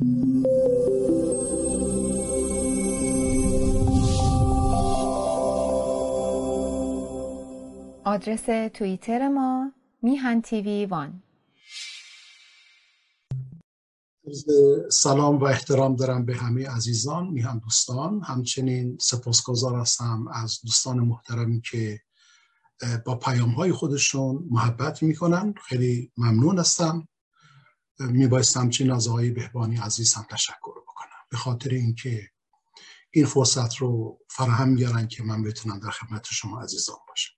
[0.00, 0.06] آدرس
[8.74, 11.22] توییتر ما میهن تیوی وان.
[14.90, 18.22] سلام و احترام دارم به همه عزیزان میهن دوستان.
[18.22, 22.00] همچنین سپاسگزار هستم از دوستان محترمی که
[23.06, 25.54] با پیام های خودشون محبت می‌کنن.
[25.68, 27.08] خیلی ممنون هستم.
[28.00, 31.08] میبایست همچنین از آقای بهبانی عزیز هم تشکر بکنم.
[31.30, 32.30] به خاطر اینکه
[33.10, 37.32] این فرصت رو فراهم میارن که من بتونم در خدمت شما عزیزان باشم.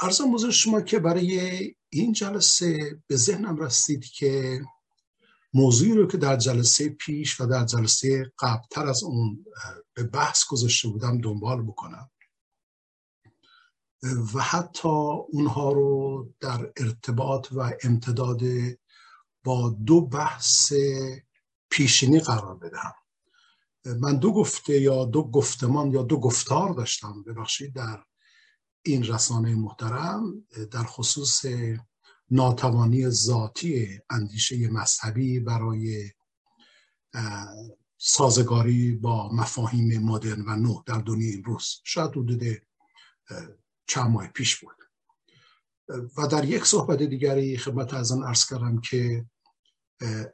[0.00, 4.60] ارزم بزرگ شما که برای این جلسه به ذهنم رسید که
[5.54, 9.44] موضوعی رو که در جلسه پیش و در جلسه قبلتر از اون
[9.94, 12.10] به بحث گذاشته بودم دنبال بکنم.
[14.02, 14.88] و حتی
[15.32, 18.40] اونها رو در ارتباط و امتداد
[19.44, 20.72] با دو بحث
[21.70, 22.94] پیشینی قرار بدهم.
[23.84, 28.04] من دو گفته یا دو گفتمان یا دو گفتار داشتم ببخشید در
[28.82, 31.44] این رسانه محترم در خصوص
[32.30, 36.10] ناتوانی ذاتی اندیشه مذهبی برای
[37.98, 42.42] سازگاری با مفاهیم مدرن و نو در دنیای امروز شاید حدود
[43.90, 44.76] چند ماه پیش بود.
[46.16, 49.26] و در یک صحبت دیگری خدمت از آن ارز کردم که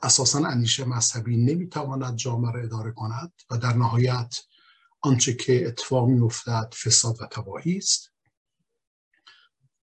[0.02, 4.36] اساسا اندیشه مذهبی نمی‌تواند جامعه را اداره کند و در نهایت
[5.00, 8.12] آنچه که اتفاق میافتد فساد و تباهی است.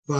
[0.08, 0.14] و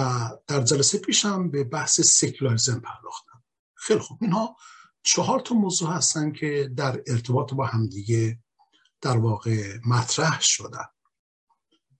[0.46, 3.44] در جلسه پیشم به بحث سکولاریزم پرداختم.
[3.74, 4.18] خیلی خوب.
[4.22, 4.56] اینها
[5.02, 8.38] چهار تا موضوع هستن که در ارتباط با همدیگه
[9.00, 10.86] در واقع مطرح شدن.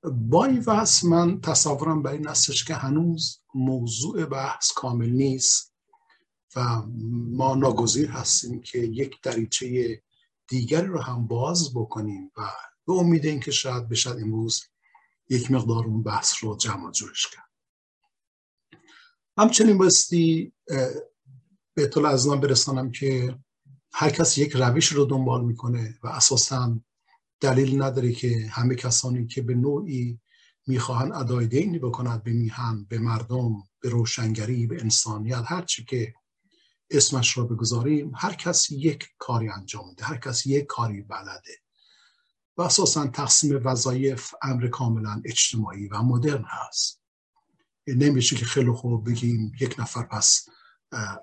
[0.02, 0.64] با این
[1.04, 5.74] من تصورم بر این استش که هنوز موضوع بحث کامل نیست
[6.56, 6.82] و
[7.30, 10.02] ما ناگزیر هستیم که یک دریچه
[10.48, 12.50] دیگری رو هم باز بکنیم و
[12.86, 14.62] به امید اینکه شاید بشد امروز
[15.28, 17.50] یک مقدار اون بحث رو جمع جورش کرد.
[19.38, 20.52] همچنین باستی
[21.75, 23.38] به اطلاع از برسانم که
[23.92, 26.80] هر کس یک روش رو دنبال می‌کنه و اساسا
[27.40, 30.20] دلیل نداره که همه کسانی که به نوعی
[30.66, 36.14] می‌خواهند ادای دینی بکنند به میهن به مردم به روشنگری به انسانیت هر چی که
[36.90, 41.56] اسمش را بگذاریم هر کس یک کاری انجام میده هر کس یک کاری بلده.
[42.56, 47.00] و اساسا تقسیم وظایف امر کاملا اجتماعی و مدرن هست.
[47.86, 50.48] نمیشه که خیلی خوب بگیم یک نفر پس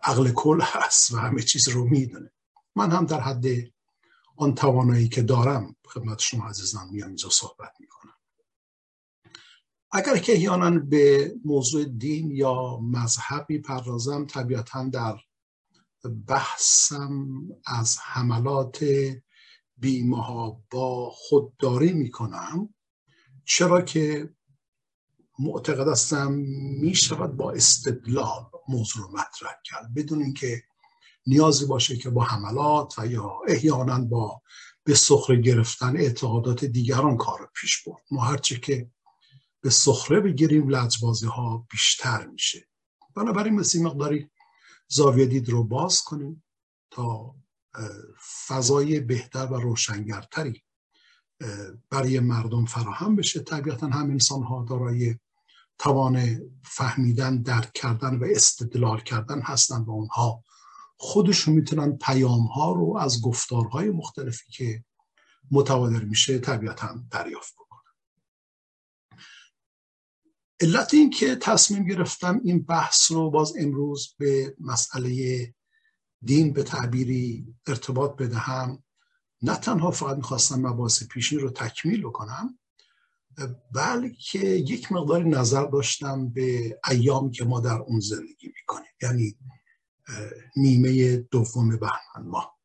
[0.04, 2.32] عقل کل هست و همه چیز رو می‌دونه.
[2.76, 3.46] من هم در حد
[4.38, 8.14] آن توانایی که دارم خدمت شما عزیزان میام اینجا صحبت می‌کنم.
[9.92, 15.18] اگر که احیانا به موضوع دین یا مذهبی پردازم طبیعتا در
[16.28, 17.28] بحثم
[17.66, 18.86] از حملات
[19.78, 22.74] بیمه با خودداری می‌کنم.
[23.46, 24.34] چرا که
[25.40, 26.32] معتقد هستم
[26.82, 29.94] می شود با استدلال موضوع رو مطرح کرد.
[29.94, 30.64] بدون اینکه
[31.28, 34.42] نیازی باشه که با حملات و یا احیانا با
[34.84, 38.04] به سخره گرفتن اعتقادات دیگران کار پیش برد.
[38.12, 38.90] ما هرچی که
[39.62, 42.68] به سخره بگیریم لجبازی ها بیشتر میشه.
[43.16, 44.30] بنابراین مثل مقداری
[44.88, 46.44] زاویه دید رو باز کنیم
[46.92, 47.36] تا
[48.48, 50.64] فضای بهتر و روشنگرتری
[51.90, 53.40] برای مردم فراهم بشه.
[53.40, 55.16] طبیعتا هم انسان ها دارای
[55.80, 60.44] توان فهمیدن درک کردن و استدلال کردن هستن و اونها.
[60.98, 64.84] خودشون می‌تونن پیام ها رو از گفتارهای مختلفی که
[65.52, 67.94] متوادر میشه طبیعتا دریافت بکنن.
[70.62, 75.54] علت این که تصمیم گرفتم این بحث رو باز امروز به مسئله
[76.22, 78.84] دین به تعبیری ارتباط بدهم.
[79.42, 82.60] نه تنها فقط می‌خواستم مباحث پیشین رو تکمیل بکنم
[83.74, 88.92] بلکه یک مقدار نظر داشتم به ایامی که ما در اون زندگی می‌کنیم.
[89.02, 89.38] یعنی
[90.56, 92.58] نیمه دوم بهمن ماه.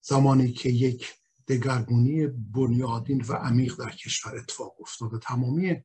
[0.00, 1.14] زمانی که یک
[1.48, 5.84] دگرگونی بنیادین و عمیق در کشور اتفاق افتاد و تمامی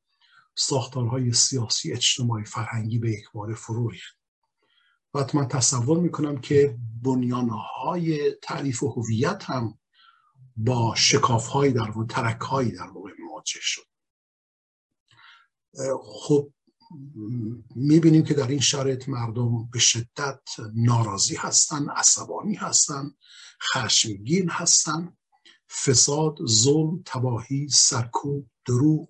[0.56, 4.18] ساختارهای سیاسی اجتماعی فرهنگی به یک بار فرو ریخت.
[5.14, 9.80] و من تصور می‌کنم که بنیانهای تعریف هویت هم
[10.56, 13.88] با شکافهایی در و ترکهایی در واقع مواجه شد.
[16.04, 16.54] خب
[17.76, 20.42] می‌بینیم که در این شرایط مردم به شدت
[20.76, 23.12] ناراضی هستن عصبانی هستن
[23.74, 25.14] خشمگین هستن.
[25.86, 29.10] فساد ظلم تباهی سرکوب دروغ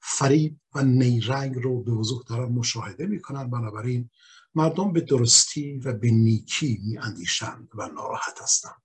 [0.00, 3.50] فریب و نیرنگ رو به وضوح دارن مشاهده می‌کنن.
[3.50, 4.10] بنابراین
[4.54, 8.82] مردم به درستی و به نیکی می اندیشند و ناراحت هستند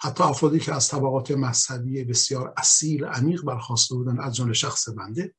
[0.00, 5.34] حتی افرادی که از طبقات مذهبی بسیار اصیل عمیق برخواسته بودن از جمله شخص بنده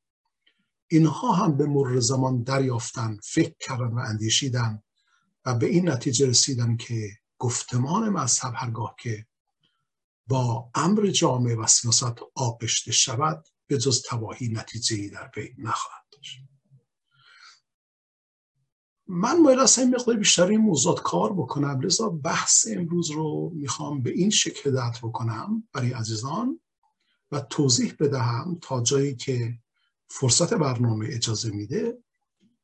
[0.87, 4.83] اینها هم به مر زمان دریافتن فکر کردن و اندیشیدن
[5.45, 9.25] و به این نتیجه رسیدن که گفتمان مذهب هرگاه که
[10.27, 16.39] با امر جامعه و سیاست آغشته شود به جز تباهی نتیجه در پی نخواهد داشت.
[19.07, 21.81] من از این مقدار بیشتر این موضوعات کار بکنم.
[21.81, 26.59] لذا بحث امروز رو می‌خوام به این شکل هدایت بکنم برای عزیزان
[27.31, 29.59] و توضیح بدهم تا جایی که
[30.10, 31.98] فرصت برنامه اجازه میده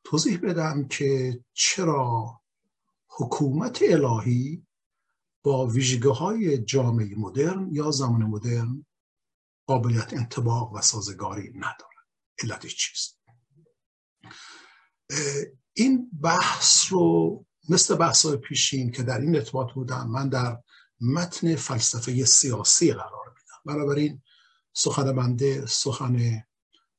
[0.04, 2.42] توضیح بدم که چرا
[3.08, 4.66] حکومت الهی
[5.44, 8.86] با ویژگی های جامعه مدرن یا زمان مدرن
[9.68, 12.02] قابلیت انتباق و سازگاری نداره
[12.44, 13.20] علتش چیست؟
[15.74, 20.58] این بحث رو مثل بحث های پیشین که در این ارتباط بودم من در
[21.02, 23.76] متن فلسفه سیاسی قرار میدم.
[23.76, 24.22] بنابراین
[24.74, 26.44] سخن بنده سخن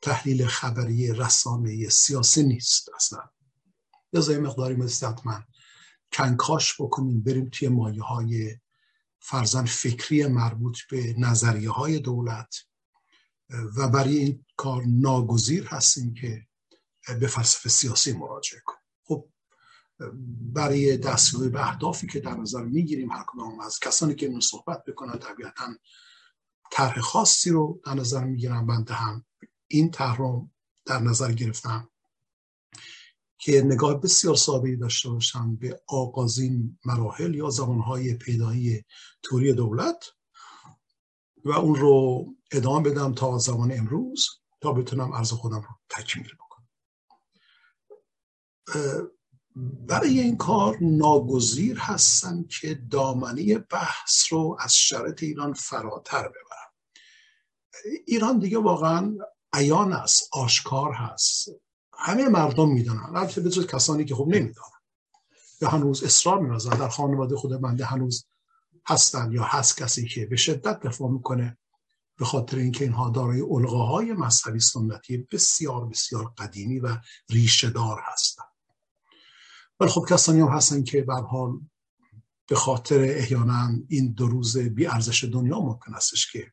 [0.02, 3.30] تحلیل خبری رسانه سیاسی نیست اصلا.
[4.12, 5.44] یه مقداری مثل من
[6.12, 8.56] کنکاش بکنیم بریم توی مایه های
[9.20, 12.54] فرزن فکری مربوط به نظریه های دولت.
[13.76, 16.46] و برای این کار ناگزیر هستیم که
[17.20, 18.80] به فلسفه سیاسی مراجعه کنیم.
[19.04, 19.28] خب
[20.40, 24.84] برای دستیابی به اهدافی که در نظر می‌گیریم هر کدام از کسانی که اینو صحبت
[24.84, 25.74] بکنن طبیعتا
[26.72, 29.24] طرح خاصی رو در نظر می‌گیرم بنده هم
[29.72, 30.48] این رو
[30.86, 31.88] در نظر گرفتم
[33.38, 38.84] که نگاه بسیار ساده داشته باشم به آغازین مراحل یا زمانهای پیدایی
[39.22, 40.04] توری دولت
[41.44, 44.26] و اون رو ادامه بدم تا زمان امروز
[44.60, 46.68] تا بتونم عرض خودم رو تکمیل بکنم.
[49.86, 56.72] برای این کار ناگزیر هستم که دامنه بحث رو از شرط ایران فراتر ببرم.
[58.06, 59.16] ایران دیگه واقعا
[59.52, 61.48] عیان است آشکار هست.
[61.98, 64.68] همه مردم می‌دونن البته به کسانی که خوب نمی‌دونن.
[65.60, 68.26] یا هنوز اصرار میرازن در خانواده خود بنده هنوز
[68.86, 71.58] هستن یا هست کسی که به شدت دفاع می‌کنه
[72.16, 76.96] به خاطر اینکه اینها دارای الغاهای مذهبی سنتی بسیار بسیار قدیمی و
[77.30, 78.42] ریشه دار هستن.
[79.80, 81.60] ولی خب کسانی هم هستن که به حال
[82.46, 86.52] به خاطر احیانا این دو روز بی ارزش دنیا ممکن استش که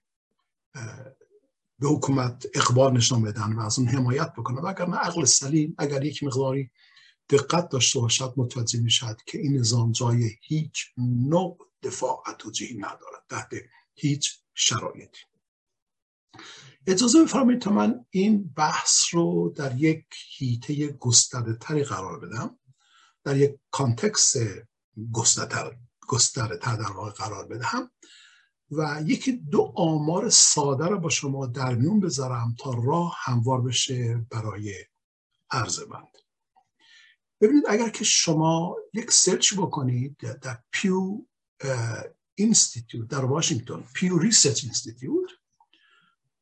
[1.79, 4.65] به حکومت اقبال نشان بدن و از اون حمایت بکنن.
[4.65, 6.71] اگر نه عقل سلیم اگر یک مقداری
[7.29, 13.49] دقت داشته باشد متوجه می‌شد که این نظام جای هیچ نوع دفاع توجیهی ندارد تحت
[13.95, 15.19] هیچ شرایطی.
[16.87, 20.05] اجازه بفرمایید تا من این بحث رو در یک
[20.37, 22.59] هیته گسترده تری قرار بدم
[23.23, 24.35] در یک کانتکس
[26.07, 27.91] گسترده تر در واقع قرار بدهم.
[28.71, 34.25] و یکی دو آمار ساده رو با شما در میون بذارم تا راه هموار بشه
[34.31, 34.73] برای
[35.51, 36.17] عرض بنده.
[37.41, 41.17] ببینید اگر که شما یک search بکنید در Pew
[42.35, 45.29] Institute در واشنگتن Pew Research Institute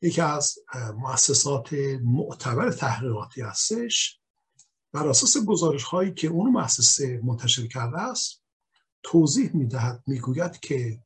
[0.02, 0.60] یکی از
[0.98, 4.20] مؤسسات معتبر تحقیقاتی هستش.
[4.92, 8.44] بر اساس گزارش هایی که اون مؤسسه منتشر کرده است
[9.04, 11.04] توضیح می‌دهد می‌گوید که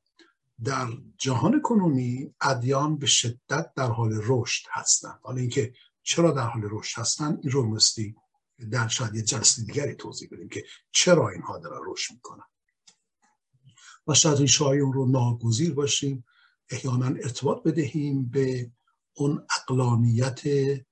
[0.63, 0.87] در
[1.17, 5.19] جهان کنونی ادیان به شدت در حال رشد هستند.
[5.23, 8.15] حالا اینکه چرا در حال رشد هستند این رو مستی
[8.71, 12.43] در شاید یه جلسه دیگری توضیح بدیم که چرا اینها دارن رشد می‌کنن.
[14.07, 16.25] و شاید این اون رو ناگزیر باشیم
[16.69, 18.71] احیانا ارتباط بدهیم به
[19.13, 20.41] اون اقلانیت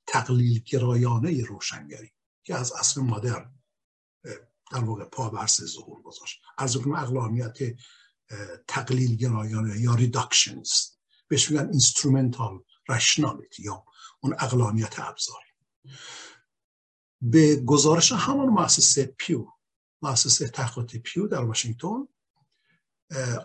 [0.08, 2.12] تقلیل گرایانه روشنگری
[2.44, 3.60] که از اصل مادرن
[4.72, 6.42] در واقع پا برس ظهور گذاشت.
[6.58, 7.58] از اون اقلانیت
[8.68, 13.84] تقلیل گرایانه یا ریداکشنست بهش میگن instrumental rationality یا
[14.20, 15.50] اون عقلانیت ابزاری.
[17.22, 19.48] به گزارش همون مؤسسه Pew
[20.02, 22.08] مؤسسه تحقیقات Pew در واشنگتن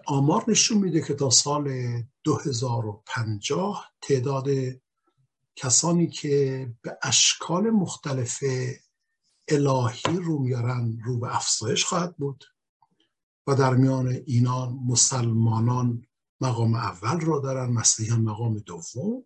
[0.07, 1.73] آمار نشون میده که تا سال
[2.25, 4.49] 2050 تعداد
[5.57, 8.45] کسانی که به اشکال مختلف
[9.49, 12.45] الهی روی میارن رو به افزایش خواهد بود.
[13.47, 16.07] و در میان اینان مسلمانان
[16.41, 19.25] مقام اول را دارن مسیحیان مقام دوم.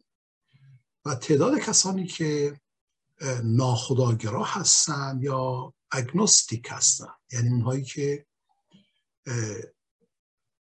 [1.05, 2.61] و تعداد کسانی که
[3.45, 7.13] ناخداگرا هستن یا اگنوستیک هستن.
[7.33, 8.27] یعنی اونهایی که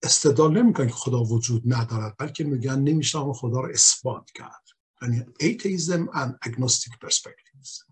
[0.04, 4.64] استدلال نمی‌کنن که خدا وجود ندارد بلکه میگن نمیشه خدا رو اثبات کرد.
[5.02, 7.86] یعنی atheism and agnostic perspectives.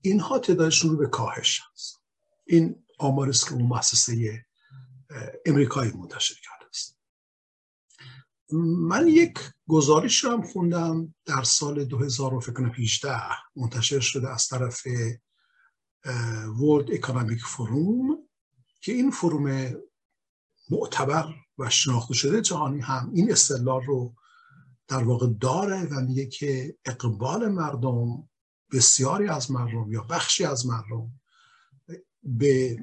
[0.00, 2.02] اینها تعدادشون رو به کاهش هست.
[2.46, 4.44] این آمار است که اون مؤسسه
[5.46, 6.98] امریکایی منتشر کرده است.
[8.78, 9.38] من یک
[9.68, 13.10] گزارش رو هم خوندم در سال 2018
[13.56, 14.82] منتشر شده از طرف
[16.58, 18.28] World Economic Forum
[18.80, 19.74] که این فروم
[20.70, 24.14] معتبر و شناخته شده جهانی هم این اصطلاح رو
[24.88, 28.28] در واقع داره و میگه که اقبال مردم
[28.72, 31.20] بسیاری از مردم یا بخشی از مردم
[32.22, 32.78] به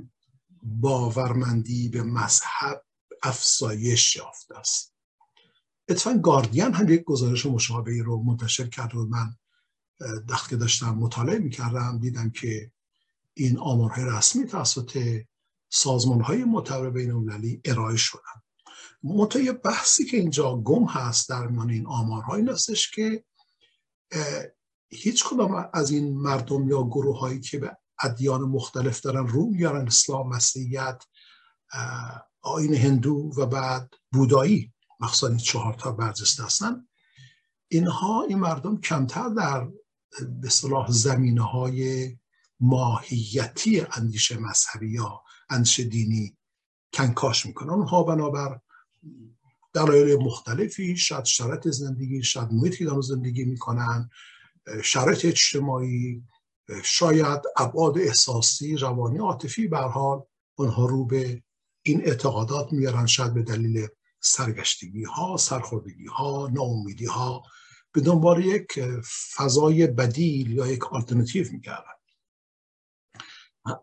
[0.66, 2.86] باورمندی به مذهب
[3.24, 4.96] افزایش یافته است.
[5.90, 9.36] اتفاقا گاردین هم یک گزارش مشابهی رو منتشر کرد و من
[10.50, 12.72] که داشتم مطالعه می‌کردم دیدم که
[13.34, 15.22] این آمارهای رسمی توسط
[15.70, 18.42] سازمان های معتبر بین المللی ارائه شدن.
[19.04, 22.50] منتها یه بحثی که اینجا گم هست در میان این آمارها این
[22.96, 23.24] که
[24.90, 29.88] هیچ کدام از این مردم یا گروه هایی که به ادیان مختلف دارن رو میارن
[29.88, 31.04] اسلام مسیحیت
[32.42, 34.74] آین هندو و بعد بودایی.
[35.00, 36.88] مخصوصا این چهار تا برجسته هستن.
[37.68, 39.68] اینها این مردم کمتر در
[40.42, 42.10] به صلاح زمینه های
[42.60, 46.38] ماهیتی اندیشه مذهبی یا اندیشه دینی
[46.94, 47.70] کنکاش می‌کنن.
[47.70, 48.60] اونها بنابر
[49.74, 54.10] دلایل مختلفی شاید شرایط زندگی شاید محیطی که زندگی می‌کنن.
[54.84, 56.24] شرایط اجتماعی
[56.84, 60.24] شاید ابعاد احساسی روانی عاطفی به حال
[60.58, 61.44] آنها رو به
[61.82, 63.88] این اعتقادات میارن شاید به دلیل
[64.20, 67.44] سرگشتگی ها سرخوردگی ها ناامیدی ها
[67.92, 68.80] به دنبال یک
[69.36, 71.96] فضای بدیل یا یک آلترناتیو می‌کردن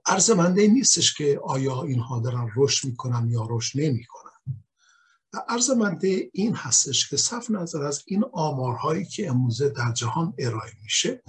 [0.07, 4.33] عرض منده نیستش که آیا اینها دارن رشد می‌کنن یا رشد نمی‌کنن.
[5.49, 10.73] عرض منده این هستش که صف نظر از این آمارهایی که امروزه در جهان ارائه
[10.83, 11.23] میشه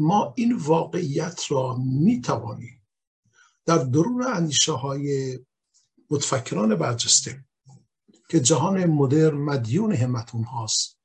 [0.00, 2.82] ما این واقعیت را می‌توانیم
[3.66, 5.38] در درون اندیشه های
[6.10, 7.44] متفکران برجسته
[8.28, 10.98] که جهان مدرن مدیون همتون هاست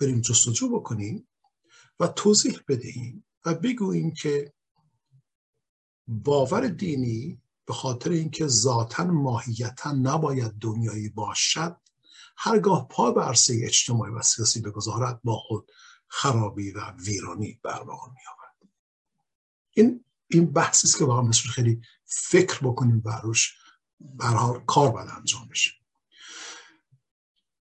[0.00, 1.28] بریم جستجو بکنیم
[2.00, 4.52] و توضیح بدهیم و بگوییم که
[6.08, 11.76] باور دینی به خاطر اینکه ذاتا ماهیتا نباید دنیایی باشد
[12.36, 15.72] هرگاه پا به عرصه اجتماعی و سیاسی بگذارد با خود
[16.12, 18.72] خرابی و ویرانی برواقع می آورد
[19.70, 23.54] این این بحثی است که واقعا مثل خیلی فکر بکنیم و روش
[24.00, 25.70] برها کار باید انجام بشه.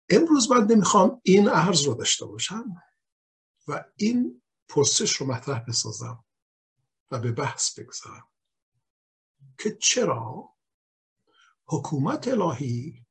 [0.09, 2.65] امروز من نمی‌خوام این عرض رو داشته باشم
[3.67, 6.25] و این پرسش رو مطرح بسازم
[7.11, 8.27] و به بحث بگذارم
[9.59, 10.55] که چرا
[11.65, 13.05] حکومت الهی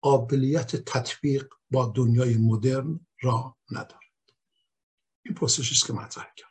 [0.00, 4.07] قابلیت تطبیق با دنیای مدرن را ندارد
[5.28, 6.48] این پرسشی که مطرح کرد.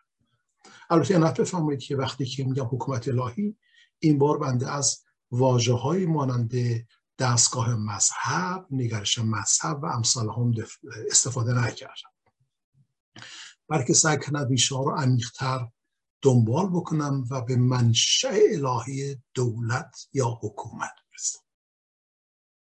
[0.89, 3.57] البته این بفهمید که وقتی که میگم حکومت الهی
[3.99, 6.51] این بار بنده از واجه های مانند
[7.19, 10.53] دستگاه مذهب نگرش مذهب و امثال هم
[11.11, 12.11] استفاده نکردم.
[13.69, 15.67] بلکه سعی کنم ریشه رو عمیقتر
[16.21, 21.39] دنبال بکنم و به منشأ الهی دولت یا حکومت برسم.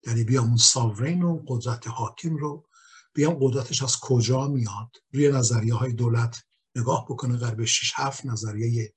[0.08, 2.68] یعنی بیام اون ساورین و قدرت حاکم رو
[3.13, 6.44] بیام قدرتش از کجا میاد؟ روی نظریه های دولت
[6.75, 8.94] نگاه بکنه غرب 6 7 نظریه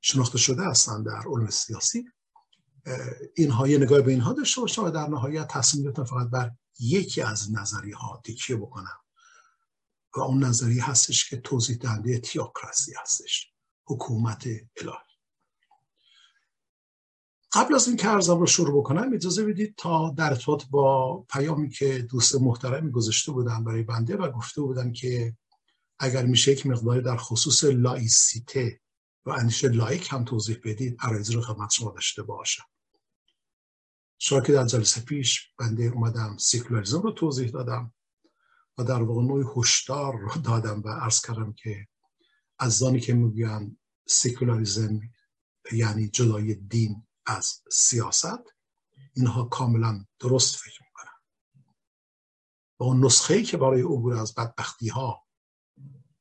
[0.00, 2.04] شناخته شده هستن در علم سیاسی.
[3.36, 6.50] اینها یه نگاه به اینها داشته باشم و در نهایت تصمیم گرفتم فقط بر
[6.80, 8.96] یکی از نظریه ها تکیه بکنم
[10.16, 13.52] و اون نظریه هستش که توضیح دهنده theocracy هستش
[13.86, 15.09] حکومت الهی.
[17.52, 21.70] قبل از این که عرضم رو شروع بکنم اجازه بدید تا در ارتباط با پیامی
[21.70, 25.36] که دوست محترمی گذاشته بودن برای بنده و گفته بودن که
[25.98, 28.80] اگر میشه یک مقداری در خصوص لایسیته
[29.26, 32.64] و اندیشه لائیک هم توضیح بدید عرایضی رو خدمت شما داشته باشم.
[34.18, 37.94] شما که در جلسه پیش بنده اومدم secularism رو توضیح دادم
[38.78, 41.86] و در واقع نوعی هشدار رو دادم و عرض کردم که
[42.58, 43.76] از زانی که می‌گویند
[44.08, 45.00] سیکولاریزم
[45.72, 48.54] یعنی جدای دین از سیاست
[49.14, 51.12] اینها کاملا درست فکر می‌کنن
[52.80, 55.26] و اون نسخه ای که برای عبور از بدبختی ها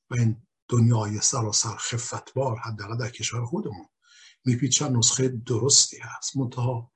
[0.10, 3.86] و این دنیای سراسر خفتبار حداقل در کشور خودمون
[4.46, 6.38] میپیچن نسخه درستی هست.
[6.38, 6.92] منتها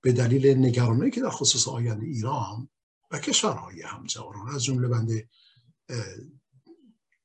[0.00, 2.70] به دلیل نگرانی که در خصوص آینده ایران
[3.10, 5.28] و کشورهای همجواران از جمله بنده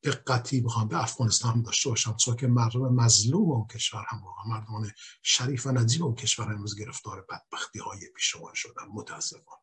[0.05, 2.15] دقتی بخوام به افغانستان هم داشته باشم.
[2.15, 4.91] چون که مردم مظلوم اون کشور هم واقعا مردمان
[5.23, 9.61] شریف و نجیب اون کشور امروز گرفتار بدبختی های پیشوان شدن متاسفانه.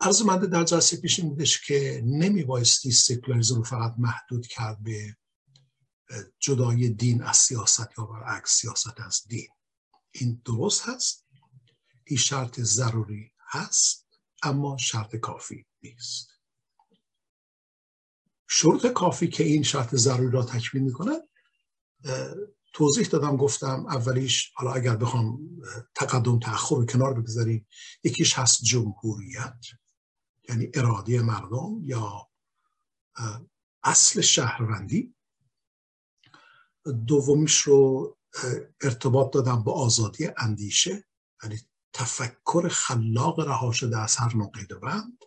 [0.00, 5.16] عرض منده در جلسه پیش این بودش که نمی بایستی سکولاریزم فقط محدود کرد به
[6.38, 9.48] جدای دین از سیاست یا برعکس سیاست از دین.
[10.12, 11.26] این درست هست
[12.04, 14.06] این شرط ضروری هست
[14.42, 16.33] اما شرط کافی نیست.
[18.56, 21.20] شروط کافی که این شرط ضروری را تکمیل می‌کنن
[22.72, 25.38] توضیح دادم گفتم اولیش حالا اگر بخوام
[25.94, 27.66] تقدم تأخر رو کنار بگذاریم
[28.04, 29.58] یکیش هست جمهوریت
[30.48, 32.28] یعنی اراده مردم یا
[33.82, 35.14] اصل شهروندی.
[37.06, 38.16] دومیش رو
[38.80, 41.04] ارتباط دادم با آزادی اندیشه
[41.42, 41.60] یعنی
[41.92, 45.18] تفکر خلاق رها شده از هر نوع قید بند.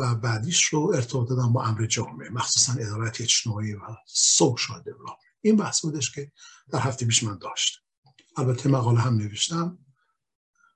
[0.00, 5.56] و بعدیش رو ارتباط دادم با امر جامعه مخصوصا ادارت اجتماعی و سوشال دیولپمنت این
[5.56, 6.32] بحث بودش که
[6.72, 7.84] در هفته پیش من داشت.
[8.36, 9.78] البته مقاله هم نوشتم.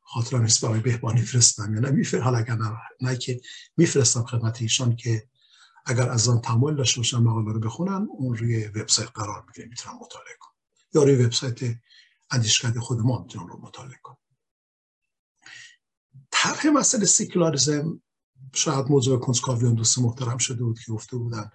[0.03, 2.59] خاطرم نیست برای بهبانی فرستم یا نه اگر
[3.01, 3.41] نه, که
[3.77, 5.29] میفرستم خدمت ایشان که
[5.87, 10.37] اگر عزیزان تمایل داشته باشن مقاله رو بخونن اون روی وبسایت قرار می‌گیره می‌تونم مطالعه
[10.41, 10.55] کنم.
[10.95, 11.61] یا روی وبسایت
[12.31, 14.17] اندیشکده خود ما می‌تونم رو مطالعه کنم.
[16.31, 18.03] طرح مسئله سیکولاریزم
[18.53, 21.51] شاید موضوع کنجکاوی آن دوست محترم شده بود که گفته بودن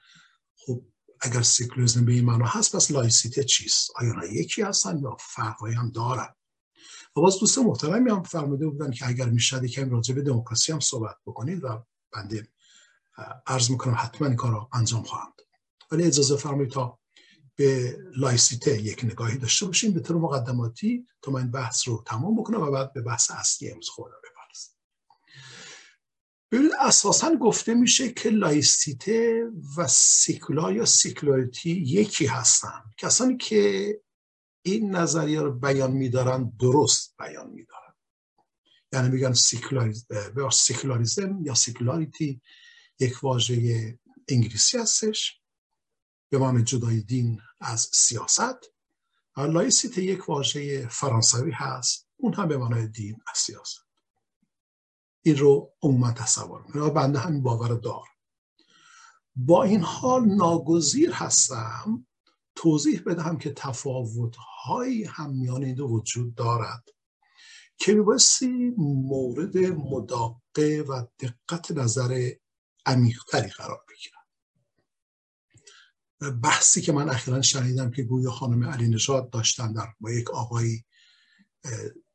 [0.55, 0.81] خب
[1.21, 5.89] اگر سیکولاریزم به این معنا هست پس لایسیته چیست؟ آیا یکی هستن یا فرقایی هم
[5.89, 6.35] دارن؟
[7.15, 10.79] و باز دوست محترمی هم فرموده بودن که اگر می‌شد یکم راجع به دموکراسی هم
[10.79, 12.47] صحبت بکنید و بنده
[13.47, 15.47] عرض می‌کنم حتما این کار رو انجام خواهم داد.
[15.91, 16.99] ولی اجازه فرمایید تا
[17.55, 22.61] به لایسیته یک نگاهی داشته باشیم به طور مقدماتی تا من بحث رو تمام بکنم
[22.61, 24.15] و بعد به بحث اصلی امروز خودم
[26.51, 29.43] ببینید اساسا گفته میشه که لایسیته
[29.77, 32.83] و سیکولار یا secularity یکی هستن.
[32.97, 34.01] کسانی که
[34.61, 37.93] این نظریه رو بیان میدارن درست بیان میدارن.
[38.93, 39.33] یعنی میگن
[40.51, 42.41] سیکولاریزم یا secularity
[42.99, 45.41] یک واژه انگلیسی هستش
[46.29, 48.73] به معنی جدای دین از سیاست.
[49.37, 53.88] لایسیت یک واژه فرانسوی هست اون هم به معنای دین از سیاست.
[55.21, 58.07] این رو عموما تصور می‌کنم بنده همین باور دار.
[59.35, 62.07] با این حال ناگزیر هستم
[62.55, 66.89] توضیح بدهم که تفاوتهایی هم میان این دو وجود دارد
[67.77, 72.31] که میبایستی مورد مداقه و دقت نظر
[72.85, 74.19] عمیقتری قرار بگیرن
[76.41, 80.85] بحثی که من اخیرا شنیدم که گویا خانم علی نژاد داشتن در با یک آقایی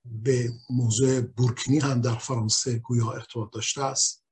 [0.05, 4.25] به موضوع بورکینی هم در فرانسه گویا ارتباط داشته است.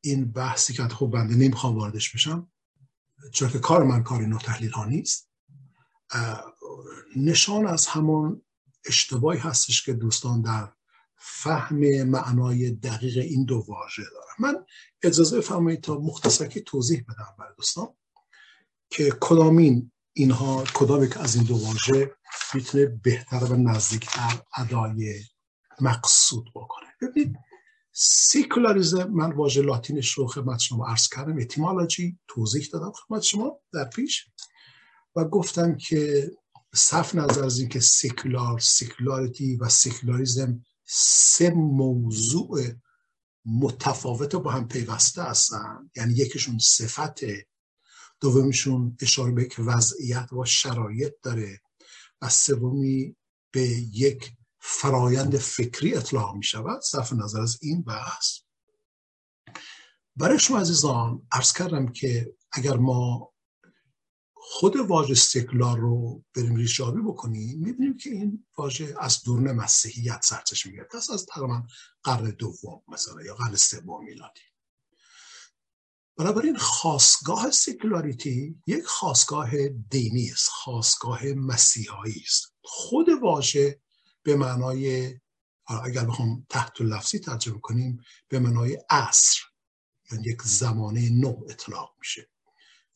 [0.00, 2.52] این بحثی که خب بنده نمی‌خوام واردش بشم
[3.32, 5.30] چون که کار من کار نو تحلیل ها نیست
[7.16, 8.42] نشان از همون
[8.84, 10.72] اشتباهی هستش که دوستان در
[11.16, 14.64] فهم معنای دقیق این دو واژه دارم من
[15.02, 17.88] اجازه بفرمایید تا مختصر که توضیح بدم برای دوستان
[18.90, 22.10] که کدامین اینها کدام که از این دو واژه
[22.54, 25.20] می‌تونه بهتر و نزدیکتر ادای
[25.80, 26.86] مقصود بکنه.
[27.02, 27.36] ببینید
[27.94, 33.84] سیکولاریزم من واژه لاتینش رو خدمت شما عرض کردم اتیمالوجی توضیح دادم خدمت شما در
[33.84, 34.26] پیش
[35.16, 36.30] و گفتم که
[36.74, 42.60] صرف نظر از اینکه سیکولار secularity و سیکولاریزم سه موضوع
[43.44, 47.20] متفاوت با هم پیوسته هستن یعنی یکیشون صفت
[48.22, 51.60] دومیشون اشاره به یک وضعیت و شرایط داره
[52.22, 53.16] و سومی
[53.50, 58.38] به یک فرایند فکری اطلاق می شود صرف نظر از این بحث.
[60.16, 63.32] برای شما عزیزان عرض کردم که اگر ما
[64.34, 70.72] خود واژه سکولار رو بریم ریشابی بکنیم می‌بینیم که این واژه از دورن مسیحیت سرچشمه
[70.72, 71.62] گرفته است از تقریبا
[72.02, 74.51] قرن دوم مثلا یا قرن سوم میلادی.
[76.16, 82.54] بنابراین خواستگاه سکولاریتی یک خواستگاه دینی است خواستگاه مسیحایی است.
[82.62, 83.80] خود واژه
[84.22, 85.14] به معنای
[85.84, 89.40] اگر بخوام تحت لفظی ترجمه کنیم به معنای عصر
[90.12, 92.30] یعنی یک زمانه نو اطلاق میشه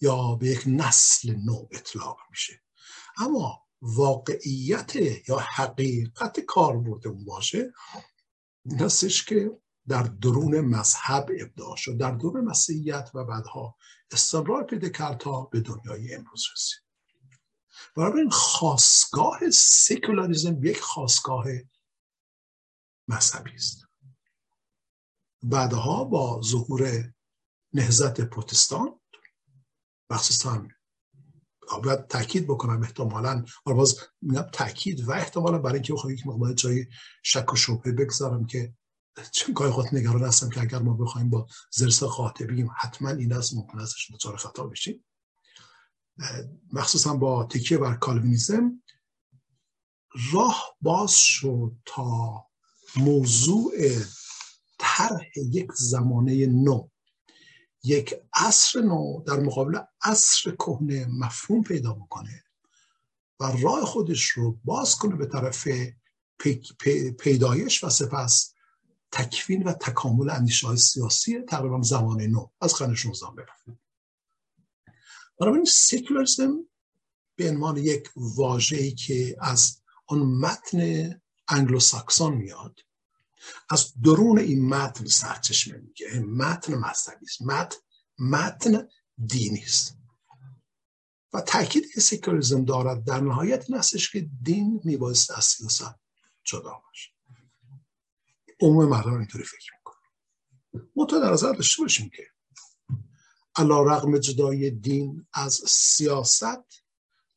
[0.00, 2.62] یا به یک نسل نو اطلاق میشه.
[3.18, 4.96] اما واقعیت
[5.28, 7.72] یا حقیقت کاربرد اون باشه
[8.64, 8.88] این
[9.26, 9.50] که
[9.88, 13.76] در درون مذهب ابداع شد در درون مسیحیت و بعدها
[14.10, 16.86] استمرار پیدا کرد تا به دنیای امروز رسید.
[17.96, 21.46] این خواستگاه سکولاریزم یک خواستگاه
[23.08, 23.86] مذهبی است.
[25.42, 27.12] بعدها با ظهور
[27.72, 29.00] نهزت پروتستان
[30.10, 30.68] مخصوصا
[31.84, 36.86] باید تاکید بکنم احتمالا باز میگم تاکید و احتمالا برای اینکه بخوام یک مقدار جای
[37.22, 38.74] شک و شبهه بگذارم که
[39.54, 43.78] گاهی خود نگران هستم که اگر ما بخوایم با زرس خاطبیم حتما این است ممکن
[43.78, 45.04] است دچار خطا بشیم
[46.72, 48.82] مخصوصا با تکیه بر کالوینیزم
[50.32, 52.44] راه باز شد تا
[52.96, 53.72] موضوع
[54.78, 56.88] طرح یک زمانه نو.
[57.84, 62.44] یک عصر نو در مقابل عصر کهنه مفهوم پیدا بکنه
[63.40, 65.68] و راه خودش رو باز کنه به طرف
[67.18, 68.55] پیدایش و سپس
[69.12, 72.46] تکوین و تکامل اندیشه های سیاسی تقریبا زمان نو.
[72.60, 73.86] از قرن 16 بفرمایید.
[75.40, 76.68] بنابراین سیکولاریسم
[77.36, 81.10] به عنوان یک واژه‌ای که از آن متن
[81.48, 82.80] انگلو ساکسون میاد
[83.70, 86.20] از درون این متن سرچشمه میگه.
[86.20, 87.42] متن مذهبی است.
[87.42, 87.76] متن
[88.18, 88.88] متن
[89.26, 89.96] دینی است.
[91.32, 93.80] و تاکید که سکولاریزم دارد در نهایت این
[94.12, 95.94] که دین میبایست از سیاست
[96.44, 97.15] جدا باشه.
[98.60, 99.96] عموم مردم اینطوری فکر می‌کنه.
[100.96, 102.22] منتها در نظر داشته باشیم که
[103.56, 106.84] علا رقم جدای دین از سیاست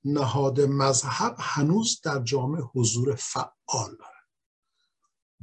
[0.03, 4.19] نهاد مذهب هنوز در جامعه حضور فعال داره.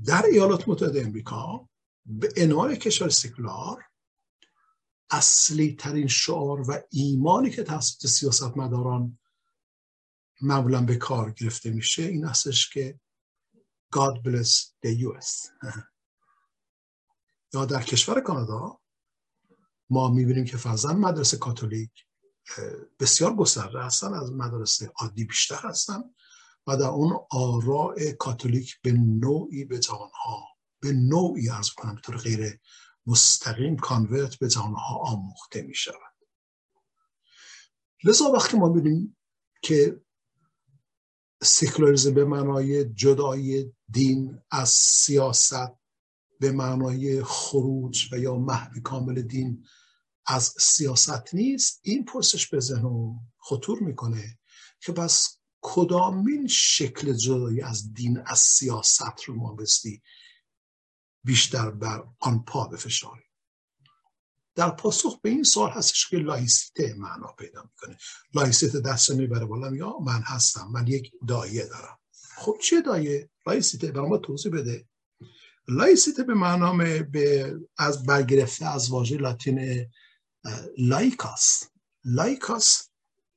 [0.05, 1.69] در ایالات متحده امریکا
[2.07, 3.85] به عنوان کشور سکولار
[5.11, 9.19] اصلی ترین شعار و ایمانی که توسط سیاست مداران
[10.41, 13.01] معمولا به کار گرفته میشه این هستش که
[13.91, 15.51] God bless the US
[17.55, 18.81] یا در کشور کانادا
[19.91, 21.91] ما می‌بینیم که فرزن مدرسه کاتولیک
[23.01, 26.03] بسیار گسترده هستن از مدرسه عادی بیشتر هستن
[26.67, 30.49] و در اون آراء کاتولیک به نوعی به جهانها
[30.81, 32.61] به نوعی ارز کنم طور غیر
[33.07, 36.17] مستقیم کانورت به جهانها آموخته می شود
[38.05, 39.17] لذا وقتی ما بینیم
[39.63, 40.01] که
[41.43, 45.73] سکولاریزم به معنای جدای دین از سیاست
[46.41, 49.65] به معنای خروج و یا محو کامل دین
[50.27, 51.81] از سیاست نیست.
[51.83, 54.39] این پرسش به ذهن خطور می‌کنه
[54.81, 60.03] که بس کدامین شکل جدایی از دین از سیاست رو ما بستی
[61.25, 63.26] بیشتر بر آن پا بفشاریم
[64.57, 67.99] در پاسخ به این سوال هستش که لایسیته معنا پیدا می‌کنه.
[68.35, 71.99] لایسیته دست می‌بره بالا یا من هستم من یک داعیه دارم.
[72.37, 74.89] خب چه داعیه؟ لایسیته برای ما توضیح بده.
[75.69, 79.87] لایسیته به معنا به از برگرفته از واژه لاتین
[80.79, 81.63] laicus.
[82.05, 82.89] laicus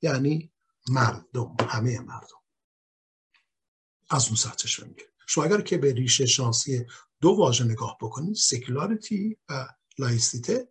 [0.01, 0.51] یعنی
[0.89, 2.39] مردم همه مردم.
[4.09, 5.03] از اون سرچشمه میگه.
[5.27, 6.85] شما اگر که به ریشه شناسی
[7.21, 10.67] دو واژه نگاه بکنید secularity و لایسیته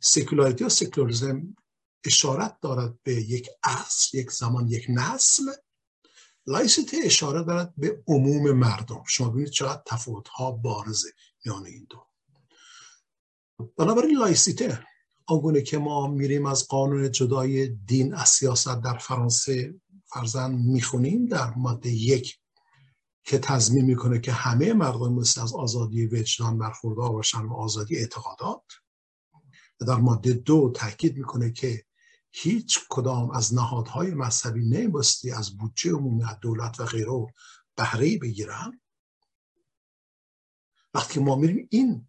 [0.00, 1.56] secularity و سکولاریزم
[2.04, 5.42] اشارت دارد به یک عصر یک زمان یک نسل.
[6.46, 9.02] لایسیته اشاره دارد به عموم مردم.
[9.06, 11.08] شما ببینید چقدر تفاوت ها بارزه
[11.44, 12.06] میان این دو.
[13.76, 14.86] بنابراین لایسیته
[15.26, 21.54] آنگونه که ما میریم از قانون جدای دین از سیاست در فرانسه فرضا می‌خونیم در
[21.54, 22.38] ماده یک
[23.24, 28.62] که تضمین می‌کنه که همه مردم مثل از آزادی وجدان برخوردار باشن و آزادی اعتقادات.
[29.86, 31.84] در ماده دو تاکید می‌کنه که
[32.30, 37.26] هیچ کدام از نهادهای مذهبی نمیباستی از بودجه عمومی از دولت و غیره
[37.76, 38.80] بهره بگیرن.
[40.94, 42.08] وقتی ما میریم این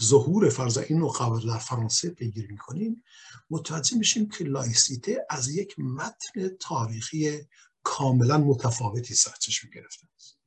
[0.00, 3.02] ظهور فرض این قواعد در فرانسه پیگیری می‌کنیم
[3.50, 7.48] متوجه میشیم که لایسیته از یک متن تاریخی
[7.82, 10.38] کاملا متفاوتی سرچشمه گرفته است.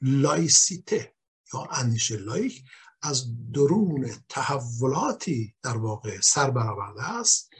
[0.00, 1.14] لایسیته
[1.54, 2.64] یا اندیشه لایک
[3.02, 7.50] از درون تحولاتی در واقع سر برآورده است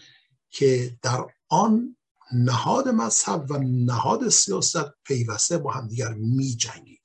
[0.51, 1.97] که در آن
[2.33, 6.97] نهاد مذهب و نهاد سیاست پیوسته با همدیگر می جنگیدن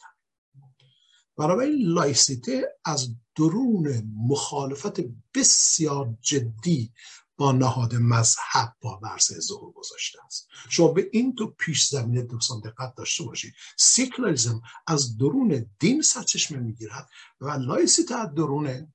[1.37, 5.01] بنابراین لایسیته از درون مخالفت
[5.35, 6.93] بسیار جدی
[7.37, 10.47] با نهاد مذهب به عرصه ظهور گذاشته است.
[10.69, 13.53] شما به این دو پیش زمینه دوستان دقت داشته باشید.
[13.77, 17.09] سیکلاریزم از درون دین سرچشمه می‌گیرد
[17.41, 18.93] و لایسیته از درون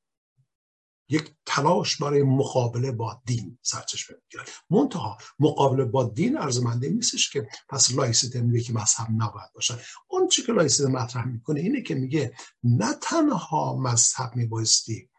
[1.09, 4.51] یک تلاش برای مقابله با دین سرچشمه می‌گیرد.
[4.70, 9.81] منتها مقابله با دین عرض بنده نیستش که پس لایسیته میگه که مذهب نباید باشد.
[10.09, 15.11] اون چی که لایسیته مطرح می‌کنه اینه که میگه نه تنها مذهب میبایستی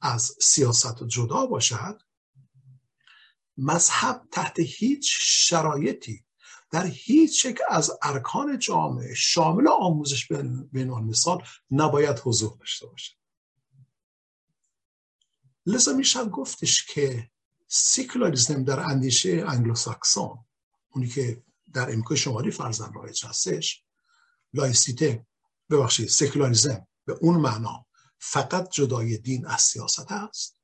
[0.00, 1.98] از سیاست جدا باشد
[3.58, 6.24] مذهب تحت هیچ شرایطی
[6.70, 13.12] در هیچ یک از ارکان جامعه شامل آموزش به مثال نباید حضور داشته باشد
[15.66, 17.30] لذا میشه گفتش که
[17.66, 20.38] سیکولاریزم در اندیشه انگلوساکسون
[20.90, 21.42] اونی که
[21.72, 23.84] در امریکای شمالی فرضا رایج هستش
[24.54, 25.26] لایسیته
[25.70, 27.86] ببخشید سیکولاریزم به اون معنا
[28.18, 30.55] فقط جدای دین از سیاست هست.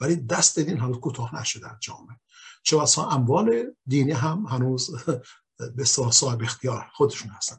[0.00, 2.16] ولی دست دین هنوز کوتاه نشده در جامعه.
[2.62, 4.90] چه بسا اموال دینی هم هنوز
[5.76, 7.56] به صاحب اختیار خودشون هستن.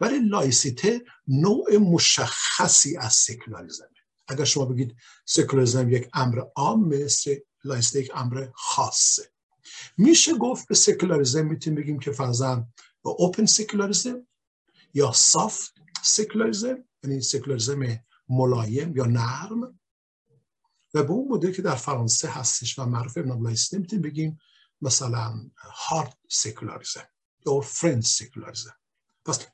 [0.00, 3.88] ولی لایسیته نوع مشخصی از سکولاریزم
[4.28, 6.94] اگر شما بگید سکولاریزم یک امر عام
[7.64, 9.30] لایسیته یک امر خاصه.
[9.98, 14.26] میشه گفت به سکولاریزم می‌تونیم بگیم که فرضا با open secularism
[14.94, 19.80] یا soft secularism یعنی سکولاریزم ملایم یا نرم.
[20.94, 24.38] و به اون مدل که در فرانسه هستش و معروف ابن می‌تونیم بگیم
[24.82, 27.08] مثلا hard secularism
[27.46, 28.76] یا French secularism
[29.24, 29.46] پس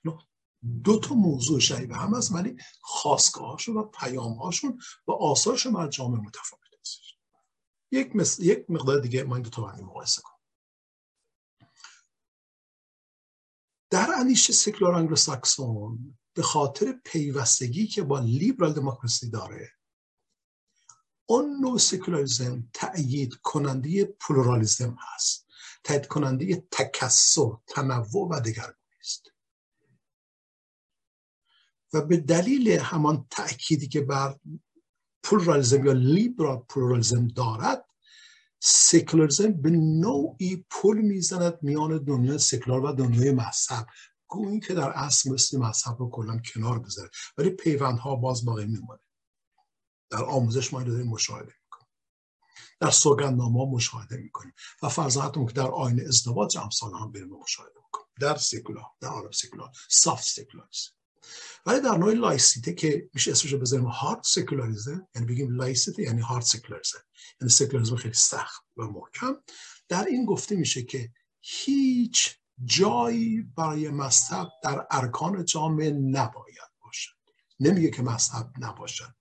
[0.85, 6.61] دو تا موضوع شبیه هم هست ولی خاستگاهاشون و پیامهاشون و آثارشون بر جامعه متفاوت
[6.81, 7.01] است
[7.91, 10.41] یک, یک مقدار دیگه ما این دو تا مقایسه کنیم
[13.91, 19.80] در اندیشه سکولار انگلو ساکسون به خاطر پیوستگی که با لیبرال دموکراسی داره
[21.31, 25.47] اون نوع سکولاریزم تأیید کننده پلورالیزم هست.
[25.85, 29.33] تایید کننده تکثر تنوع و دگرگونی است.
[31.93, 34.39] و به دلیل همان تأکیدی که بر
[35.23, 37.85] پلورالیزم یا liberal pluralism دارد
[38.61, 43.87] سکولاریزم به نوعی پل می‌زند میان دنیای سکولار و دنیای مذهب.
[44.27, 47.11] گویی که در اصل مثل مذهب رو کلا کنار بذاره.
[47.39, 49.01] ولی پیوندها باز باقی میمونه.
[50.11, 51.53] در آموزش ما داریم مشاهده
[52.81, 54.55] در سوگندنامه مشاهده می‌کنیم.
[54.83, 58.07] و فرض که در آیین ازدواج امثال هم بریم مشاهده می‌کنیم.
[58.21, 60.91] در سکولار در عالم سکولار soft سکولاریزم
[61.67, 66.43] ولی در نوع laïcité که میشه اسمش بذاریم هارد سکولاریزم یعنی بگیم laïcité یعنی هارد
[66.43, 66.99] سکولاریزم
[67.41, 69.37] یعنی سکولاریزم خیلی سخت و محکم.
[69.89, 77.13] در این گفته میشه که هیچ جایی برای مذهب در ارکان جامعه نباید باشد.
[77.61, 79.15] نمیگه که مذهب نباشد.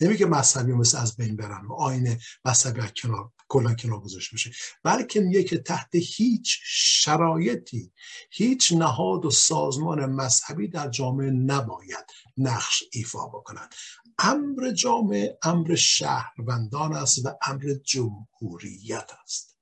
[0.00, 4.50] نمیگه مذهبی مثل از بین برن و آین مذهبی از کنار کلا کنار گذاشته بشه
[4.82, 7.92] بلکه میگه که تحت هیچ شرایطی
[8.30, 12.06] هیچ نهاد و سازمان مذهبی در جامعه نباید
[12.36, 13.74] نقش ایفا بکنند
[14.18, 19.58] امر جامعه امر شهروندان است و امر جمهوریت است.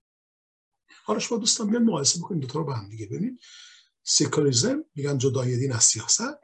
[1.05, 3.40] حالا شما دوستان بیان مقایسه بکنید دو تا رو با هم دیگه ببینید
[4.03, 6.38] سکولاریزم میگن جدایی دین از سیاست.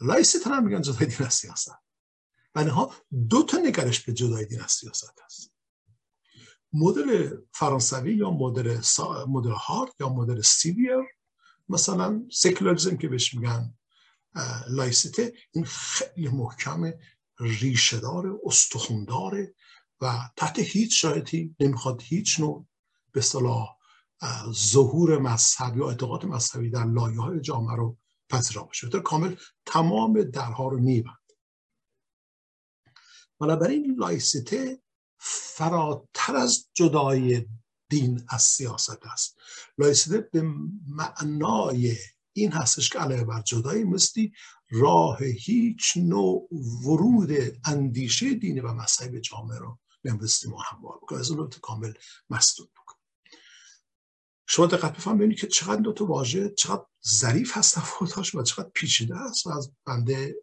[0.00, 1.70] laïcité هم میگن جدایی دین از سیاست.
[2.56, 2.94] ها
[3.28, 5.52] دو تا نگرش به جدایی دین از سیاست هست.
[6.72, 9.26] مدل فرانسوی یا مدل سا...
[9.28, 11.04] مدل هارد یا مدل severe
[11.68, 13.74] مثلا سکولاریزم که بهش میگن
[14.68, 16.92] laïcité این خیلی محکم
[17.40, 19.54] ریشه‌دار استخون‌داره
[20.00, 22.66] و تحت هیچ شرایطی نمی‌خواد هیچ نوع
[23.12, 23.76] به صلاح
[24.52, 27.96] ظهور مذهبی یا اعتقاد مذهبی در لایه های جامعه رو
[28.28, 28.88] پذیرا باشه.
[28.88, 29.36] کامل
[29.66, 31.21] تمام درها رو میبند.
[33.42, 34.82] بنابراین لایسیته
[35.18, 37.46] فراتر از جدای
[37.88, 39.36] دین از سیاست است.
[39.78, 40.42] لایسیته به
[40.88, 41.96] معنای
[42.32, 44.32] این هستش که علیه بر جدایی مستی
[44.70, 46.48] راه هیچ نوع
[46.84, 51.92] ورود اندیشه دینی و مذهبی جامعه رو نمیستی ما هموار بکنه از اون کامل
[52.30, 52.98] مسدود بکنه
[54.46, 58.70] شما دقت بفهم ببینید که چقدر دو تا واژه چقدر ظریف هست تفاوتاش و چقدر
[58.74, 59.46] پیچیده است.
[59.46, 60.36] و از بنده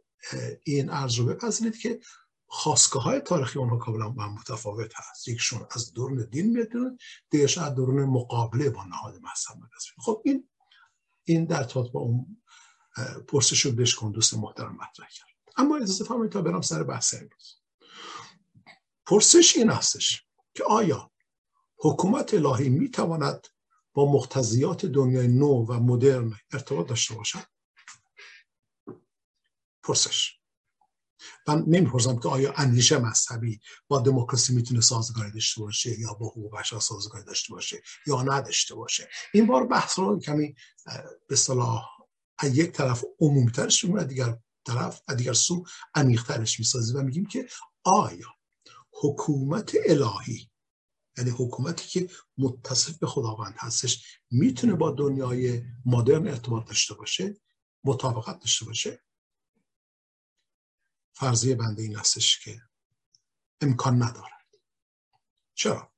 [0.64, 2.00] این عرض رو بپذیرید که
[2.52, 5.28] خواستگاه های تاریخی اونها کاملا با متفاوت هست.
[5.28, 6.98] یکشون از درون دین میاد
[7.30, 10.50] دیگرش از درون مقابله با نهاد مذهب خب این
[11.24, 12.42] این در تاط با اون
[13.28, 15.28] پرسش رو کن دوست محترم مطرح کرد.
[15.58, 17.56] اما اجازه فرمایید تا برم سر بحث امروز.
[19.06, 21.12] پرسش این هستش که آیا
[21.78, 23.48] حکومت الهی می‌تواند
[23.94, 27.44] با مقتضیات دنیای نو و مدرن ارتباط داشته باشد؟
[29.84, 30.39] پرسش.
[31.48, 36.60] من نمی‌پرسم که آیا اندیشه مذهبی با دموکراسی می‌تونه سازگاری داشته باشه یا با حقوق
[36.60, 39.10] بشر سازگاری داشته باشه یا نداشته باشه.
[39.34, 40.56] این بار بحث رو کمی
[41.28, 41.86] به صلاح
[42.44, 45.64] یک طرف عمومیترش میگیم دیگر طرف دیگر سو
[45.96, 47.48] عمیقترش می‌سازیم و میگیم که
[47.84, 48.28] آیا
[48.92, 50.50] حکومت الهی
[51.18, 57.36] یعنی حکومتی که متصف به خداوند هستش می‌تونه با دنیای مدرن ارتباط داشته باشه
[57.84, 59.02] مطابقت داشته باشه؟
[61.20, 62.62] فرضیه بنده این هستش که
[63.62, 64.48] امکان ندارد.
[65.54, 65.92] چرا؟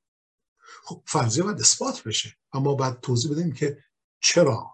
[0.83, 3.83] خب فرضیه باید اثبات بشه اما بعد توضیح بدیم که
[4.19, 4.71] چرا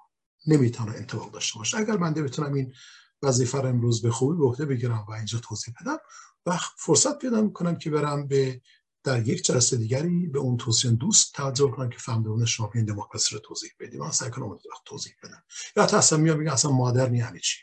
[0.48, 1.78] نمی‌تونه انتباق داشته باشه.
[1.78, 2.74] اگر بنده بتونم این
[3.22, 5.98] وظیفه رو امروز به خوبی به بگیرم و اینجا توضیح بدم
[6.46, 8.62] و فرصت پیدا کنم که برم به
[9.04, 13.36] در یک جلسه دیگری به اون توصیه دوست توجه کنم که فهم شما این دموکراسی
[13.36, 14.00] رو توضیح بدیم.
[14.00, 15.44] من سعی کنم توضیح بدم.
[15.76, 17.58] یا تا اصلا میام میگم اصلا مادرن یعنی چی.